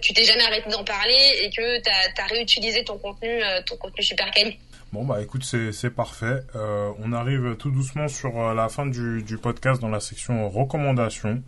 [0.00, 4.02] tu t'es jamais arrêté d'en parler et que tu as, réutilisé ton contenu, ton contenu
[4.02, 4.58] super quali.
[4.92, 6.40] Bon bah écoute c'est parfait.
[6.54, 11.42] on arrive tout doucement sur la fin du, du podcast dans la section recommandations.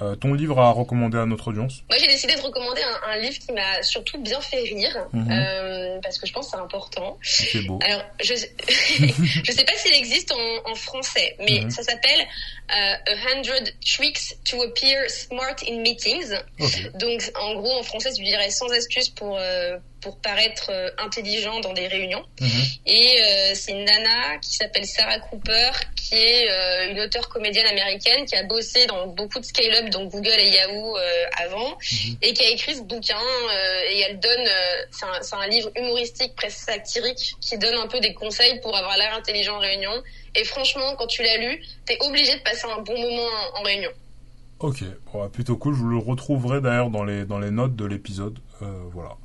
[0.00, 1.82] Euh, ton livre à recommander à notre audience?
[1.88, 5.30] Moi, j'ai décidé de recommander un, un livre qui m'a surtout bien fait rire, mhm.
[5.30, 7.18] euh, parce que je pense que c'est important.
[7.22, 7.78] C'est beau.
[7.82, 11.70] Alors, je je sais pas s'il existe en, en français, mais mhm.
[11.70, 16.34] ça s'appelle euh, A Hundred Tricks to Appear Smart in Meetings.
[16.94, 21.60] Donc, en gros, en français, je dirais sans astuces pour euh, pour paraître euh, intelligent
[21.60, 22.24] dans des réunions.
[22.40, 22.48] Mhm.
[22.86, 27.66] Et euh, c'est une nana qui s'appelle Sarah Cooper, qui est euh, une auteure comédienne
[27.66, 30.96] américaine qui a bossé dans beaucoup de scale-up, donc Google et Yahoo
[31.36, 32.16] avant, mhm.
[32.22, 33.16] et qui a écrit ce bouquin.
[33.90, 34.48] et elle donne,
[34.90, 38.96] c'est un, un, livre humoristique, presque satirique, qui donne un peu des conseils pour avoir
[38.96, 40.02] l'air intelligent en réunion.
[40.34, 43.90] Et franchement, quand tu l'as lu, t'es obligé de passer un bon moment en, réunion.
[44.60, 44.82] Ok,
[45.12, 45.74] bon, plutôt cool.
[45.74, 48.38] Je le retrouverai d'ailleurs dans les dans les notes de l'épisode.
[48.92, 49.16] voilà.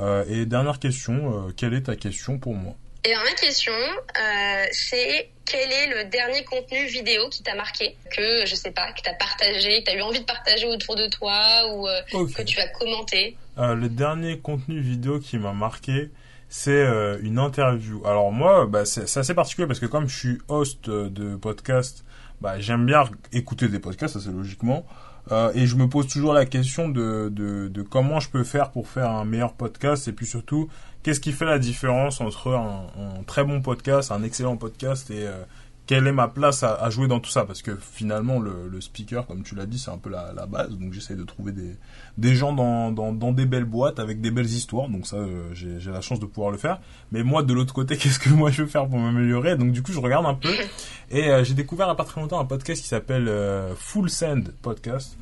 [0.00, 2.74] Euh, et dernière question, euh, quelle est ta question pour moi
[3.04, 8.44] et ma question, euh, c'est quel est le dernier contenu vidéo qui t'a marqué, que
[8.44, 11.38] je sais pas, que t'as partagé, que t'as eu envie de partager autour de toi
[11.72, 11.86] ou
[12.26, 16.10] que tu as commenté Le dernier contenu vidéo qui m'a marqué,
[16.50, 16.84] c'est
[17.22, 18.02] une interview.
[18.04, 22.04] Alors moi, bah, c'est assez particulier parce que comme je suis host de podcast,
[22.40, 24.84] bah, j'aime bien écouter des podcasts, c'est logiquement.
[25.30, 28.88] Euh, et je me pose toujours la question de, de, comment je peux faire pour
[28.88, 30.68] faire un meilleur podcast et puis surtout
[31.02, 35.26] qu'est-ce qui fait la différence entre un, un, très bon podcast, un excellent podcast et,
[35.26, 35.42] euh,
[35.88, 37.46] quelle est ma place à, à, jouer dans tout ça?
[37.46, 40.44] Parce que finalement, le, le speaker, comme tu l'as dit, c'est un peu la, la
[40.44, 40.68] base.
[40.76, 41.76] Donc j'essaie de trouver des,
[42.18, 44.90] des gens dans, dans, dans, des belles boîtes avec des belles histoires.
[44.90, 46.78] Donc ça, euh, j'ai la chance de pouvoir le faire.
[47.10, 49.56] Mais moi, de l'autre côté, qu'est-ce que moi je veux faire pour m'améliorer?
[49.56, 50.52] Donc du coup, je regarde un peu.
[51.10, 53.74] Et euh, j'ai découvert il n'y a pas très longtemps un podcast qui s'appelle euh,
[53.74, 55.16] Full Send Podcast.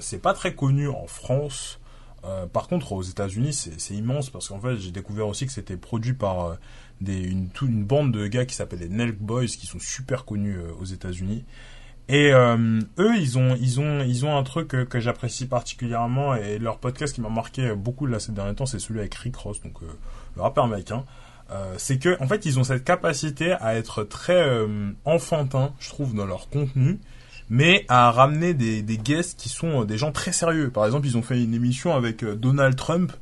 [0.00, 1.78] c'est pas très connu en France.
[2.54, 6.14] par contre, aux États-Unis, c'est immense parce qu'en fait, j'ai découvert aussi que c'était produit
[6.14, 6.56] par
[7.00, 10.58] des, une, une bande de gars qui s'appellent les Nelk Boys, qui sont super connus
[10.58, 11.44] euh, aux États-Unis.
[12.08, 16.34] Et euh, eux, ils ont, ils ont, ils ont un truc que, que j'apprécie particulièrement
[16.34, 19.36] et leur podcast qui m'a marqué beaucoup là ces derniers temps, c'est celui avec Rick
[19.36, 19.86] Ross, donc euh,
[20.34, 21.04] le rappeur américain.
[21.52, 24.44] Euh, c'est que en fait, ils ont cette capacité à être très
[25.04, 26.98] enfantin, je trouve, dans leur contenu,
[27.48, 30.70] mais à ramener des, des guests qui sont des gens très sérieux.
[30.70, 33.12] Par exemple, ils ont fait une émission avec Donald Trump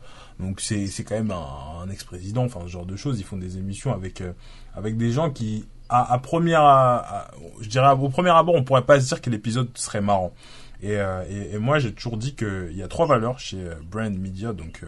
[0.40, 3.18] donc c'est c'est quand même un, ex-président, enfin ce genre de choses.
[3.18, 4.32] Ils font des émissions avec euh,
[4.74, 7.24] avec des gens qui à, à première,
[7.60, 10.34] je dirais au premier abord, on pourrait pas se dire que l'épisode serait marrant.
[10.82, 14.16] Et, euh, et, moi j'ai toujours dit qu'il y a trois valeurs chez euh, Brand
[14.16, 14.82] Media, donc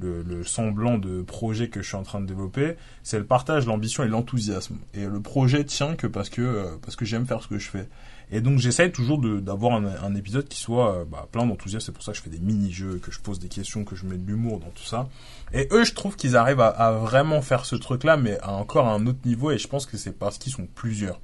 [0.00, 3.66] le, le, semblant de projet que je suis en train de développer, c'est le partage,
[3.66, 4.78] l'ambition et l'enthousiasme.
[4.94, 7.88] Et le projet tient que parce que parce que j'aime faire ce que je fais.
[8.32, 11.86] Et donc j'essaie toujours d'avoir un, un, épisode qui soit euh, bah, plein d'enthousiasme.
[11.86, 14.04] C'est pour ça que je fais des mini-jeux, que je pose des questions, que je
[14.04, 15.08] mets de l'humour dans tout ça.
[15.52, 18.88] Et eux, je trouve qu'ils arrivent à, à, vraiment faire ce truc-là, mais à encore
[18.88, 19.52] un autre niveau.
[19.52, 21.20] Et je pense que c'est parce qu'ils sont plusieurs.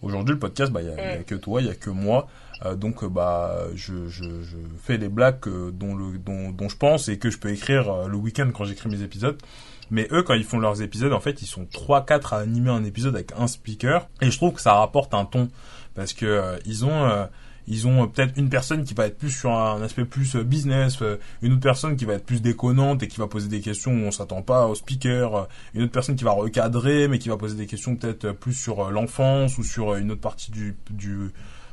[0.00, 1.90] Aujourd'hui, le podcast, bah, il y, a, y a que toi, il y a que
[1.90, 2.28] moi.
[2.64, 6.76] Euh, donc, euh, bah, je, je, je, fais les blagues dont, le, dont, dont je
[6.76, 9.38] pense et que je peux écrire le week-end quand j'écris mes épisodes.
[9.90, 12.84] Mais eux, quand ils font leurs épisodes, en fait, ils sont 3-4 à animer un
[12.84, 14.08] épisode avec un speaker.
[14.20, 15.48] Et je trouve que ça rapporte un ton
[15.94, 17.26] parce que euh, ils ont euh,
[17.66, 20.98] ils ont peut-être une personne qui va être plus sur un aspect plus euh, business,
[21.40, 24.04] une autre personne qui va être plus déconnante et qui va poser des questions où
[24.04, 27.56] on s'attend pas au speaker, une autre personne qui va recadrer mais qui va poser
[27.56, 31.30] des questions peut-être plus sur l'enfance ou sur une autre partie du du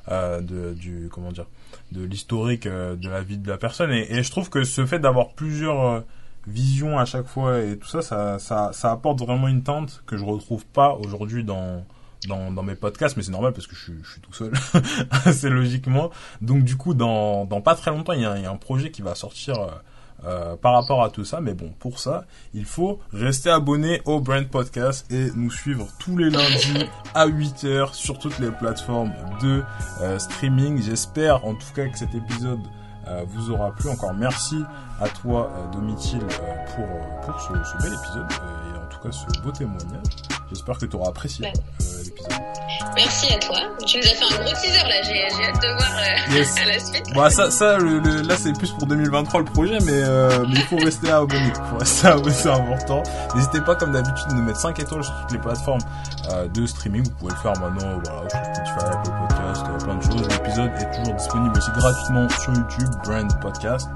[0.10, 1.46] de, du comment dire
[1.92, 5.00] de l'historique de la vie de la personne et, et je trouve que ce fait
[5.00, 6.04] d'avoir plusieurs
[6.48, 10.18] visions à chaque fois et tout ça, ça ça ça apporte vraiment une tente que
[10.18, 11.86] je retrouve pas aujourd'hui dans
[12.28, 14.52] dans, dans mes podcasts, mais c'est normal parce que je, je suis tout seul,
[15.34, 16.12] c'est logiquement.
[16.42, 18.92] Donc du coup, dans, dans pas très longtemps, il y, il y a un projet
[18.92, 19.56] qui va sortir
[20.24, 21.42] euh, par rapport à tout ça.
[21.42, 26.18] Mais bon, pour ça, il faut rester abonné au Brand Podcast et nous suivre tous
[26.18, 29.64] les lundis à 8h sur toutes les plateformes de
[30.02, 30.82] euh, streaming.
[30.82, 32.62] J'espère en tout cas que cet épisode
[33.08, 33.90] euh, vous aura plu.
[33.90, 34.64] Encore merci
[35.00, 36.20] à toi, Domitil,
[36.76, 40.31] pour, ce bel épisode et en tout cas ce beau témoignage.
[40.52, 42.34] J'espère que tu auras apprécié euh, l'épisode.
[42.96, 43.58] Merci à toi.
[43.88, 45.02] Tu nous as fait un gros teaser là.
[45.02, 47.06] J'ai hâte de voir euh, à la suite.
[47.16, 50.56] Bah ça, ça le, le, là c'est plus pour 2023 le projet, mais, euh, mais
[50.56, 51.48] il faut rester abonné.
[51.48, 53.02] Il faut rester c'est important.
[53.34, 55.82] N'hésitez pas comme d'habitude de nous mettre 5 étoiles sur toutes les plateformes
[56.54, 57.04] de streaming.
[57.04, 60.28] Vous pouvez le faire maintenant, voilà, sur Spotify, Apple Podcast, plein de choses.
[60.28, 63.90] L'épisode est toujours disponible aussi gratuitement sur YouTube, Brand Podcast.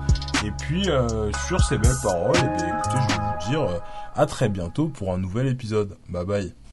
[0.45, 0.87] Et puis
[1.47, 3.81] sur ces belles paroles, et eh bien écoutez, je vais vous dire
[4.15, 5.97] à très bientôt pour un nouvel épisode.
[6.09, 6.55] Bye bye.